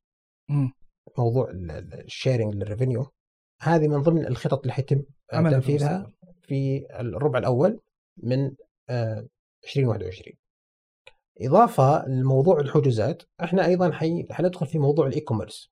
مم. 0.49 0.71
موضوع 1.17 1.52
ال 1.93 2.01
sharing 2.01 2.55
لل 2.55 2.68
revenue 2.68 3.12
هذه 3.62 3.88
من 3.88 4.02
ضمن 4.02 4.28
الخطط 4.28 4.62
اللي 4.62 4.73
حيتم 4.73 5.04
آه، 5.34 5.49
تنفيذها. 5.49 6.12
في 6.41 6.86
الربع 6.99 7.39
الأول 7.39 7.80
من 8.17 8.52
آه، 8.89 9.28
2021 9.63 10.38
إضافة 11.41 12.08
لموضوع 12.08 12.60
الحجوزات 12.60 13.23
إحنا 13.43 13.65
أيضا 13.65 13.91
حي... 13.91 14.28
حندخل 14.32 14.65
في 14.65 14.80
موضوع 14.80 15.08
ال 15.08 15.19
e-commerce 15.19 15.71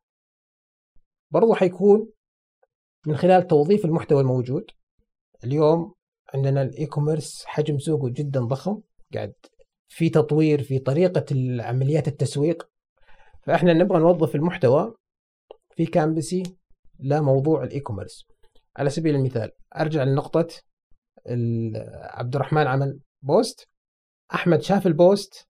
برضو 1.31 1.53
حيكون 1.53 2.09
من 3.05 3.17
خلال 3.17 3.47
توظيف 3.47 3.85
المحتوى 3.85 4.21
الموجود. 4.21 4.71
اليوم 5.43 5.93
عندنا 6.33 6.61
ال 6.61 6.85
e-commerce 6.85 7.45
حجم 7.45 7.79
سوقه 7.79 8.09
جدا 8.09 8.39
ضخم. 8.39 8.81
قاعد 9.13 9.33
في 9.87 10.09
تطوير 10.09 10.63
في 10.63 10.79
طريقة 10.79 11.25
عمليات 11.61 12.07
التسويق. 12.07 12.69
فإحنا 13.43 13.73
نبغى 13.73 13.99
نوظف 13.99 14.35
المحتوى 14.35 14.95
في 15.75 15.85
Cambassy 15.85 16.43
لموضوع 16.99 17.63
ال 17.63 17.79
e-commerce 17.79 18.27
على 18.77 18.89
سبيل 18.89 19.15
المثال 19.15 19.51
أرجع 19.79 20.03
لنقطة 20.03 20.47
عبد 21.93 22.35
الرحمن 22.35 22.67
عمل 22.67 22.99
post. 23.21 23.67
أحمد 24.33 24.61
شاف 24.61 24.87
ال 24.87 24.97
post. 24.97 25.47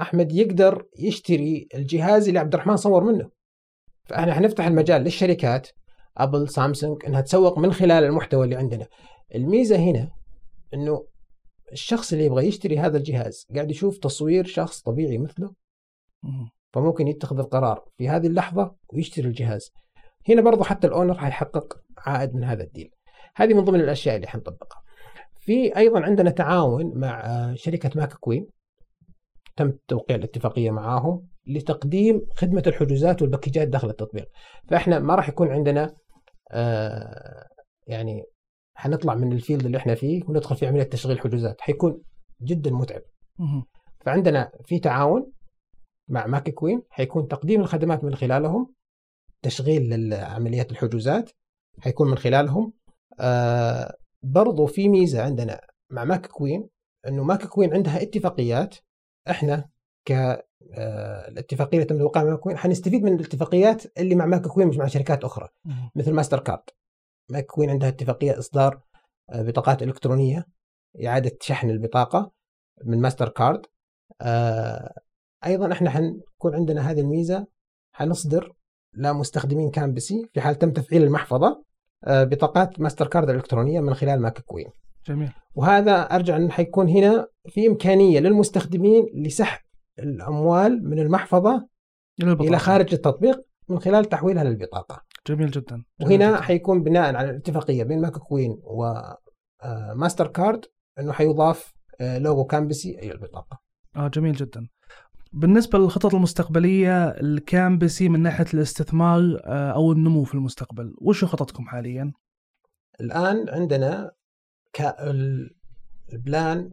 أحمد 0.00 0.32
يقدر 0.32 0.86
يشتري 0.98 1.68
الجهاز 1.74 2.28
اللي 2.28 2.40
عبد 2.40 2.54
الرحمن 2.54 2.76
صور 2.76 3.04
منه. 3.04 3.30
فإحنا 4.04 4.34
حنفتح 4.34 4.66
المجال 4.66 5.02
للشركات. 5.02 5.68
Apple 6.16 6.48
Samsung 6.48 7.04
إنها 7.06 7.20
تسوق 7.20 7.58
من 7.58 7.72
خلال 7.72 8.04
المحتوى 8.04 8.44
اللي 8.44 8.56
عندنا. 8.56 8.86
الميزة 9.34 9.76
هنا 9.76 10.10
إنه 10.74 11.06
الشخص 11.72 12.12
اللي 12.12 12.24
يبغى 12.24 12.46
يشتري 12.46 12.78
هذا 12.78 12.98
الجهاز 12.98 13.46
قاعد 13.54 13.70
يشوف 13.70 13.98
تصوير 13.98 14.44
شخص 14.44 14.80
طبيعي 14.80 15.18
مثله 15.18 15.54
مم. 16.22 16.50
فممكن 16.72 17.08
يتخذ 17.08 17.38
القرار 17.38 17.84
في 17.98 18.08
هذه 18.08 18.26
اللحظة 18.26 18.74
ويشتري 18.92 19.28
الجهاز. 19.28 19.70
هنا 20.28 20.42
برضو 20.42 20.64
حتى 20.64 20.86
ال 20.86 20.91
owner 20.91 21.18
حيحقق 21.18 21.80
عائد 21.98 22.34
من 22.34 22.44
هذا 22.44 22.62
ال 22.62 22.67
deal. 22.67 22.90
هذه 23.36 23.54
من 23.54 23.64
ضمن 23.64 23.80
الأشياء 23.80 24.16
اللي 24.16 24.26
حنطبقها. 24.26 24.82
في 25.40 25.76
أيضا 25.76 26.00
عندنا 26.00 26.30
تعاون 26.30 26.98
مع 26.98 27.52
شركة 27.54 27.90
ماك 27.96 28.12
كوين 28.12 28.46
تم 29.56 29.72
توقيع 29.88 30.16
الاتفاقية 30.16 30.70
معاهم 30.70 31.28
لتقديم 31.46 32.22
خدمة 32.36 32.62
الحجوزات 32.66 33.22
والباكجات 33.22 33.68
داخل 33.68 33.90
التطبيق. 33.90 34.28
فإحنا 34.68 34.98
ما 34.98 35.14
راح 35.14 35.28
يكون 35.28 35.50
عندنا 35.50 35.94
آه، 36.52 37.46
يعني 37.86 38.24
حنطلع 38.74 39.14
من 39.14 39.32
ال 39.32 39.37
field 39.37 39.64
اللي 39.64 39.78
إحنا 39.78 39.94
فيه 39.94 40.22
وندخل 40.28 40.56
في 40.56 40.66
عملية 40.66 40.82
تشغيل 40.82 41.20
حجوزات. 41.20 41.60
حيكون 41.60 42.02
جدا 42.42 42.70
متعب. 42.70 43.02
فعندنا 44.00 44.52
في 44.64 44.78
تعاون 44.78 45.32
مع 46.08 46.26
ماك 46.26 46.50
كوين. 46.50 46.82
حيكون 46.90 47.28
تقديم 47.28 47.60
الخدمات 47.60 48.04
من 48.04 48.14
خلالهم 48.14 48.74
تشغيل 49.42 50.08
لعمليات 50.08 50.70
الحجوزات 50.72 51.30
حيكون 51.80 52.10
من 52.10 52.18
خلالهم. 52.18 52.72
آه 53.20 53.96
برضو 54.22 54.66
في 54.66 54.88
ميزة 54.88 55.22
عندنا 55.22 55.60
مع 55.90 56.04
ماك 56.04 56.26
كوين 56.26 56.68
إنه 57.08 57.22
ماك 57.24 57.46
كوين 57.46 57.74
عندها 57.74 58.02
اتفاقيات. 58.02 58.76
إحنا 59.30 59.68
ك 60.04 60.12
آه 60.12 61.28
الاتفاقية 61.28 61.78
اللي 61.78 61.84
تم 61.84 61.98
توقيعها 61.98 62.24
مع 62.24 62.30
ماك 62.30 62.40
كوين 62.40 62.56
حنستفيد 62.56 63.02
من 63.02 63.14
الاتفاقيات 63.14 63.98
اللي 63.98 64.14
مع 64.14 64.26
ماك 64.26 64.46
كوين 64.46 64.68
مش 64.68 64.76
مع 64.76 64.86
شركات 64.86 65.24
أخرى. 65.24 65.48
مثل 65.94 66.12
ماستر 66.12 66.38
كارد. 66.40 66.62
ماك 67.32 67.46
كوين 67.46 67.70
عندها 67.70 67.88
اتفاقية 67.88 68.38
إصدار 68.38 68.80
آه، 69.30 69.42
بطاقات 69.42 69.82
إلكترونية 69.82 70.46
إعادة 71.06 71.36
شحن 71.40 71.70
البطاقة 71.70 72.32
من 72.84 73.00
ماستر 73.00 73.28
كارد 73.28 73.66
آه، 74.20 74.94
أيضا 75.46 75.72
إحنا 75.72 75.90
حنكون 75.90 76.54
عندنا 76.54 76.90
هذه 76.90 77.00
الميزة 77.00 77.46
حنصدر 77.92 78.52
لمستخدمين 78.94 79.70
Cambassy 79.70 80.26
في 80.32 80.40
حال 80.40 80.54
تم 80.54 80.72
تفعيل 80.72 81.02
المحفظة 81.02 81.64
آه، 82.04 82.24
بطاقات 82.24 82.80
ماستر 82.80 83.06
كارد 83.06 83.30
الالكترونيه 83.30 83.80
من 83.80 83.94
خلال 83.94 84.20
ماك 84.20 84.40
كوين. 84.40 84.70
جميل. 85.06 85.32
وهذا 85.54 85.92
أرجع 86.02 86.36
إن 86.36 86.52
حيكون 86.52 86.88
هنا 86.88 87.26
في 87.48 87.66
إمكانية 87.66 88.20
للمستخدمين 88.20 89.06
لسحب 89.14 89.60
الأموال 89.98 90.88
من 90.88 90.98
المحفظة. 90.98 91.68
إلى 92.22 92.58
خارج 92.58 92.94
التطبيق 92.94 93.40
من 93.68 93.78
خلال 93.78 94.04
تحويلها 94.04 94.44
للبطاقة. 94.44 95.02
جميل 95.26 95.50
جدا 95.50 95.84
جميل 96.00 96.12
وهنا 96.20 96.30
جداً. 96.36 96.40
حيكون 96.42 96.82
بناء 96.82 97.14
على 97.16 97.30
الاتفاقية 97.30 97.84
بين 97.84 98.00
ماك 98.00 98.18
كوين 98.18 98.60
وماستر 98.64 100.26
كارد 100.26 100.64
إنه 101.00 101.12
حيضاف 101.12 101.74
آه، 102.00 102.18
logo 102.18 102.44
Cambassy 102.44 102.98
إلى 102.98 103.12
البطاقة 103.12 103.60
آه 103.96 104.08
جميل 104.08 104.32
جدا 104.32 104.68
بالنسبة 105.32 105.78
للخطط 105.78 106.14
المستقبلية 106.14 107.08
ال 107.08 107.19
Cambassy 107.19 108.08
من 108.08 108.20
ناحية 108.20 108.46
الاستثمار 108.54 109.40
آه، 109.44 109.70
أو 109.70 109.92
النمو 109.92 110.24
في 110.24 110.34
المستقبل 110.34 110.94
وش 110.98 111.24
خططكم 111.24 111.64
حاليا؟ 111.66 112.12
الآن 113.00 113.48
عندنا 113.48 114.10
ال 116.12 116.24
plan 116.24 116.70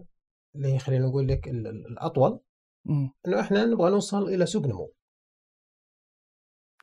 اللي 0.55 0.79
خلينا 0.79 1.07
نقول 1.07 1.27
لك 1.27 1.47
ال- 1.47 1.67
ال- 1.67 1.85
الأطول 1.87 2.39
مم. 2.85 3.11
إنه 3.27 3.39
إحنا 3.39 3.65
نبغى 3.65 3.91
نوصل 3.91 4.23
إلى 4.29 4.45
سوق 4.45 4.65
نمو 4.65 4.91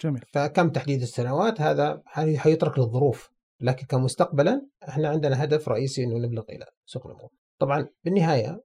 جميل. 0.03 0.25
فكم 0.33 0.71
تحديد 0.71 1.03
السنوات 1.03 1.61
هذا 1.61 2.03
حي- 2.07 2.39
حيترك 2.39 2.79
للظروف 2.79 3.31
لكن 3.61 3.87
كمستقبلا 3.87 4.67
إحنا 4.89 5.09
عندنا 5.09 5.45
هدف 5.45 5.69
رئيسي 5.69 6.05
إنه 6.05 6.19
نبلغ 6.19 6.43
إلى 6.51 6.67
سوق 6.87 7.07
نمو 7.07 7.31
طبعا 7.59 7.89
بالنهاية 8.05 8.65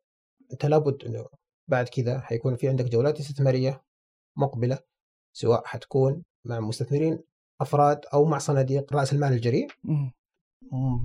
أنت 0.54 0.66
لابد 0.66 1.04
إنه 1.06 1.26
بعد 1.68 1.90
كذا 1.90 2.20
حيكون 2.20 2.56
في 2.56 2.68
عندك 2.70 2.86
جولات 2.86 3.20
استثمارية 3.20 3.82
مقبلة 4.38 4.80
سواء 5.34 5.66
حتكون 5.66 6.24
مع 6.46 6.60
مستثمرين 6.60 7.20
أفراد 7.62 8.02
أو 8.14 8.26
مع 8.26 8.38
صناديق 8.38 8.94
رأس 8.94 9.14
المال 9.14 9.34
الجريء. 9.34 9.68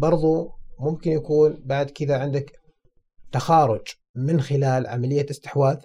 برضو 0.00 0.52
ممكن 0.80 1.10
يكون 1.10 1.62
بعد 1.64 1.90
كذا 1.90 2.18
عندك 2.20 2.60
تخارج 3.32 3.82
من 4.14 4.40
خلال 4.40 4.86
عملية 4.86 5.26
استحواذ 5.30 5.84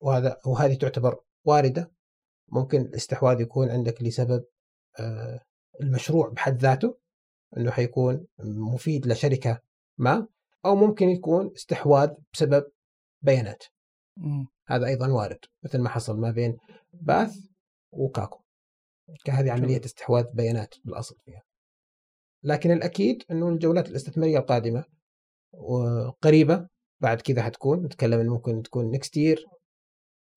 وهذا 0.00 0.36
وهذه 0.46 0.74
تعتبر 0.74 1.20
واردة. 1.44 1.90
ممكن 2.48 2.80
الاستحواذ 2.80 3.40
يكون 3.40 3.70
عندك 3.70 4.02
لسبب 4.02 4.44
آه، 4.98 5.40
المشروع 5.80 6.28
بحد 6.28 6.62
ذاته 6.62 6.98
إنه 7.56 7.70
حيكون 7.70 8.26
مفيد 8.38 9.06
لشركة 9.06 9.60
ما 9.98 10.26
أو 10.64 10.76
ممكن 10.76 11.08
يكون 11.08 11.52
استحواذ 11.56 12.10
بسبب 12.32 12.64
بيانات. 13.22 13.64
مم. 14.16 14.46
هذا 14.66 14.86
أيضا 14.86 15.08
وارد 15.12 15.38
مثل 15.62 15.78
ما 15.78 15.88
حصل 15.88 16.20
ما 16.20 16.30
بين 16.30 16.58
باث 16.92 17.36
وكاكو 17.92 18.40
كهذه 19.24 19.52
عملية 19.52 19.80
استحواذ 19.84 20.24
بيانات 20.34 20.74
بالأصل 20.84 21.16
فيها. 21.24 21.42
لكن 22.42 22.70
الأكيد 22.70 23.22
إنه 23.30 23.48
الجولات 23.48 23.88
الاستثمارية 23.88 24.38
القادمة 24.38 24.84
وقريبة 25.52 26.68
بعد 27.00 27.20
كذا 27.20 27.42
حتكون 27.42 27.84
نتكلم 27.84 28.26
ممكن 28.26 28.62
تكون 28.62 28.90
نكست 28.90 29.16
يير 29.16 29.46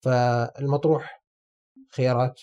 فالمطروح 0.02 1.19
خيارات 1.94 2.40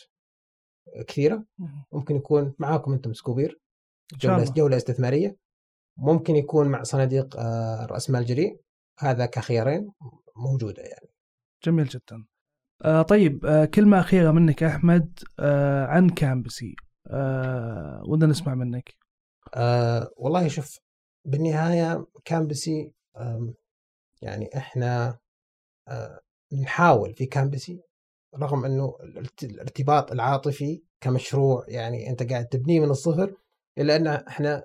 كثيرة. 1.07 1.45
مم. 1.57 1.83
ممكن 1.91 2.15
يكون 2.15 2.53
معاكم 2.59 2.93
أنتم 2.93 3.13
Scopeer 3.13 3.59
جولة. 4.13 4.43
جولة 4.43 4.77
استثمارية. 4.77 5.37
ممكن 5.97 6.35
يكون 6.35 6.67
مع 6.67 6.83
صناديق 6.83 7.37
آه، 7.37 7.85
رأس 7.85 8.09
مال 8.09 8.25
جريء. 8.25 8.61
هذا 8.99 9.25
كخيارين 9.25 9.91
موجودة 10.35 10.83
يعني. 10.83 11.09
جميل 11.63 11.85
جدا. 11.87 12.25
آه 12.85 13.01
طيب 13.01 13.45
آه 13.45 13.65
كلمة 13.65 13.99
أخيرة 13.99 14.31
منك 14.31 14.63
أحمد 14.63 15.19
آه 15.39 15.85
عن 15.85 16.09
Cambassy. 16.09 16.75
آه 17.07 18.01
ودنا 18.07 18.27
نسمع 18.29 18.55
منك؟ 18.55 18.93
آه 19.55 20.11
والله 20.17 20.47
شوف 20.47 20.79
بالنهاية 21.25 22.05
Cambassy 22.25 22.93
آم، 23.17 23.53
يعني 24.21 24.49
إحنا 24.57 25.19
آه 25.87 26.19
نحاول 26.61 27.13
في 27.13 27.25
كامبسي 27.25 27.81
رغم 28.35 28.65
إنه 28.65 28.95
الارت- 29.03 29.43
الارتباط 29.43 30.11
العاطفي 30.11 30.83
كمشروع 31.01 31.65
يعني 31.67 32.09
أنت 32.09 32.23
قاعد 32.31 32.45
تبنيه 32.47 32.79
من 32.79 32.89
الصفر 32.89 33.33
إلا 33.77 33.95
أن 33.95 34.07
إحنا. 34.07 34.63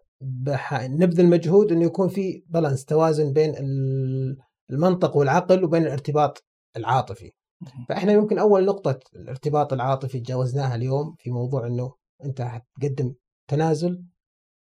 نبذل 0.73 1.27
مجهود 1.27 1.73
إنه 1.73 1.85
يكون 1.85 2.09
في 2.09 2.45
بالانس 2.49 2.85
توازن 2.85 3.33
بين 3.33 3.57
ال- 3.57 4.37
المنطق 4.71 5.17
والعقل 5.17 5.65
وبين 5.65 5.83
الارتباط 5.83 6.45
العاطفي 6.77 7.31
فإحنا 7.89 8.13
يمكن 8.13 8.39
أول 8.39 8.65
نقطة 8.65 9.01
الارتباط 9.17 9.73
العاطفي 9.73 10.21
تجاوزناها 10.21 10.75
اليوم 10.75 11.15
في 11.19 11.31
موضوع 11.31 11.67
إنه 11.67 11.95
أنت 12.25 12.43
حتقدم 12.43 13.15
تنازل 13.49 14.05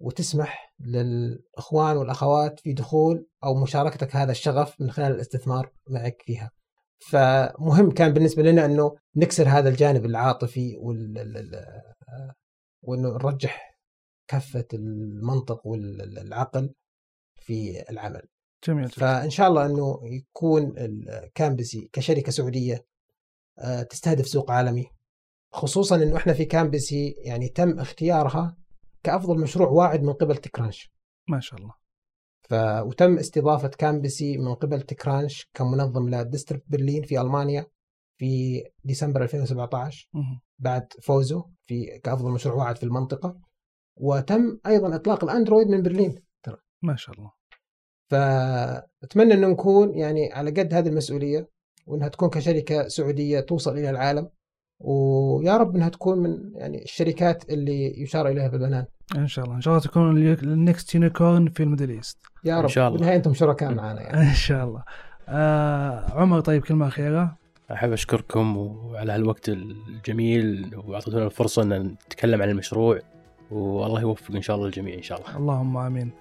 وتسمح 0.01 0.73
للإخوان 0.79 1.97
والأخوات 1.97 2.59
في 2.59 2.73
دخول 2.73 3.27
أو 3.43 3.55
مشاركتك 3.55 4.15
هذا 4.15 4.31
الشغف 4.31 4.81
من 4.81 4.91
خلال 4.91 5.11
الاستثمار 5.11 5.71
معك 5.89 6.21
فيها. 6.25 6.51
فمهم 6.99 7.91
كان 7.91 8.13
بالنسبة 8.13 8.43
لنا 8.43 8.65
إنه 8.65 8.95
نكسر 9.15 9.47
هذا 9.49 9.69
الجانب 9.69 10.05
العاطفي 10.05 10.77
وال 10.77 11.17
ال- 11.17 11.37
ال- 11.37 12.33
وإنه 12.81 13.09
نرجح 13.09 13.79
كفه 14.27 14.65
المنطق 14.73 15.67
والعقل 15.67 16.73
في 17.35 17.83
العمل. 17.89 18.21
جميل 18.67 18.89
فإن 18.89 19.29
شاء 19.29 19.47
الله 19.47 19.65
إنه 19.65 19.99
يكون 20.03 20.73
الكامبسي 20.77 21.89
كشركة 21.93 22.31
سعودية 22.31 22.85
آه، 23.59 23.83
تستهدف 23.83 24.27
سوق 24.27 24.51
عالمي 24.51 24.85
خصوصا 25.53 25.95
إنه 25.95 26.17
إحنا 26.17 26.33
في 26.33 26.45
Cambassy 26.45 27.09
يعني 27.25 27.49
تم 27.49 27.79
اختيارها 27.79 28.57
كأفضل 29.03 29.39
مشروع 29.39 29.67
واعد 29.69 30.03
من 30.03 30.13
قبل 30.13 30.37
TechCrunch. 30.37 30.91
ما 31.29 31.39
شاء 31.39 31.59
الله. 31.59 31.73
ف... 32.49 32.53
وتم 32.53 33.17
استضافة 33.17 33.67
Cambassy 33.67 34.37
من 34.37 34.53
قبل 34.53 34.81
TechCrunch 34.81 35.49
كمنظم 35.53 36.09
ل 36.09 36.16
Disrupt 36.16 36.65
Berlin 36.67 37.03
في 37.03 37.21
ألمانيا 37.21 37.65
في 38.17 38.63
ديسمبر 38.83 39.23
2017 39.23 40.09
مم. 40.13 40.41
بعد 40.59 40.93
فوزه 41.01 41.45
في 41.65 41.99
كأفضل 42.03 42.31
مشروع 42.31 42.55
واعد 42.55 42.77
في 42.77 42.83
المنطقة. 42.83 43.37
وتم 43.97 44.59
أيضا 44.67 44.95
إطلاق 44.95 45.23
ال 45.23 45.29
Android 45.29 45.67
من 45.67 45.81
برلين. 45.81 46.21
ما 46.81 46.95
شاء 46.95 47.15
الله. 47.15 47.31
فأتمنى 48.11 49.33
إنه 49.33 49.47
نكون 49.47 49.97
يعني 49.97 50.33
على 50.33 50.51
قد 50.51 50.73
هذه 50.73 50.87
المسؤولية 50.87 51.49
وإنها 51.87 52.07
تكون 52.07 52.29
كشركة 52.29 52.87
سعودية 52.87 53.39
توصل 53.39 53.71
إلى 53.71 53.89
العالم. 53.89 54.29
ويا 54.79 55.57
رب 55.57 55.75
إنها 55.75 55.89
تكون 55.89 56.17
من 56.17 56.37
يعني 56.55 56.83
الشركات 56.83 57.49
اللي 57.49 58.01
يشار 58.01 58.27
إليها 58.27 58.47
بالبنان 58.47 58.85
إن 59.17 59.27
شاء 59.27 59.45
الله. 59.45 59.55
إن 59.55 59.61
شاء 59.61 59.73
الله 59.73 59.83
تكون 59.85 60.17
ال 60.43 60.54
next 60.54 60.95
unicorn 60.95 61.49
في 61.49 61.63
ال 61.63 61.67
Middle 61.67 61.89
East. 61.89 62.17
يا 62.43 62.55
إن 62.57 62.61
رب 62.63 62.67
شاء 62.69 62.87
الله. 62.87 62.97
بالنهايه 62.97 63.17
أنتم 63.17 63.33
شركاء 63.33 63.73
معنا 63.73 64.01
يعني. 64.01 64.21
إن 64.29 64.33
شاء 64.33 64.65
الله. 64.65 64.83
آه 65.29 66.05
عمر 66.19 66.39
طيب 66.39 66.63
كلمة 66.63 66.87
أخيرة. 66.87 67.37
أحب 67.71 67.91
أشكركم 67.91 68.57
وعلى 68.57 69.11
هالوقت 69.11 69.49
الجميل 69.49 70.71
وأعطيتونا 70.87 71.25
الفرصة 71.25 71.61
إن 71.63 71.95
نتكلم 72.07 72.41
عن 72.41 72.49
المشروع 72.49 72.99
والله 73.51 74.01
يوفق 74.01 74.35
إن 74.35 74.41
شاء 74.41 74.55
الله 74.55 74.67
الجميع 74.67 74.95
إن 74.97 75.01
شاء 75.01 75.17
الله. 75.19 75.37
اللهم 75.37 75.77
آمين. 75.77 76.11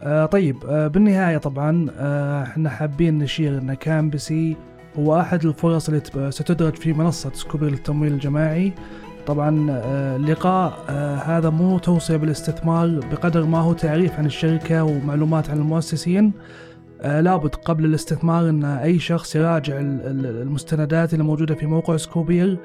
آه 0.00 0.26
طيب 0.26 0.56
آه 0.66 0.86
بالنهاية 0.88 1.38
طبعا 1.38 1.86
آه 1.98 2.42
إحنا 2.42 2.70
حابين 2.70 3.18
نشير 3.18 3.58
إن 3.58 3.74
Cambassy 3.74 4.56
هو 4.98 5.20
أحد 5.20 5.44
الفرص 5.44 5.88
اللي 5.88 6.30
ستدرج 6.30 6.74
في 6.74 6.92
منصة 6.92 7.30
Scopeer 7.34 7.70
للتمويل 7.70 8.12
الجماعي. 8.12 8.72
طبعا 9.26 9.66
آه 9.70 10.16
اللقاء 10.16 10.84
آه 10.90 11.14
هذا 11.16 11.50
مو 11.50 11.78
توصية 11.78 12.16
بالاستثمار 12.16 13.00
بقدر 13.12 13.44
ما 13.44 13.58
هو 13.58 13.72
تعريف 13.72 14.18
عن 14.18 14.26
الشركة 14.26 14.84
ومعلومات 14.84 15.50
عن 15.50 15.56
المؤسسين. 15.58 16.32
آه 17.00 17.20
لابد 17.20 17.54
قبل 17.54 17.84
الاستثمار 17.84 18.48
إن 18.48 18.64
أي 18.64 18.98
شخص 18.98 19.36
يراجع 19.36 19.78
ال- 19.80 20.00
ال- 20.06 20.42
المستندات 20.42 21.12
اللي 21.12 21.24
موجودة 21.24 21.54
في 21.54 21.66
موقع 21.66 21.96
Scopeer 21.96 22.58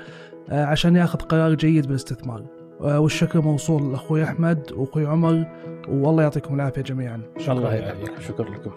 آه 0.49 0.65
عشان 0.65 0.95
يأخذ 0.95 1.19
قرار 1.19 1.53
جيد 1.53 1.87
بالاستثمار. 1.87 2.43
آه 2.81 2.99
والشكر 2.99 3.41
موصول 3.41 3.91
لأخوي 3.91 4.23
أحمد 4.23 4.71
وأخوي 4.75 5.05
عمر 5.05 5.45
والله 5.89 6.23
يعطيكم 6.23 6.55
العافية 6.55 6.81
جميعا. 6.81 7.21
الله 7.49 7.73
يعافيك. 7.73 8.11
شكرا 8.27 8.49
لكم. 8.49 8.71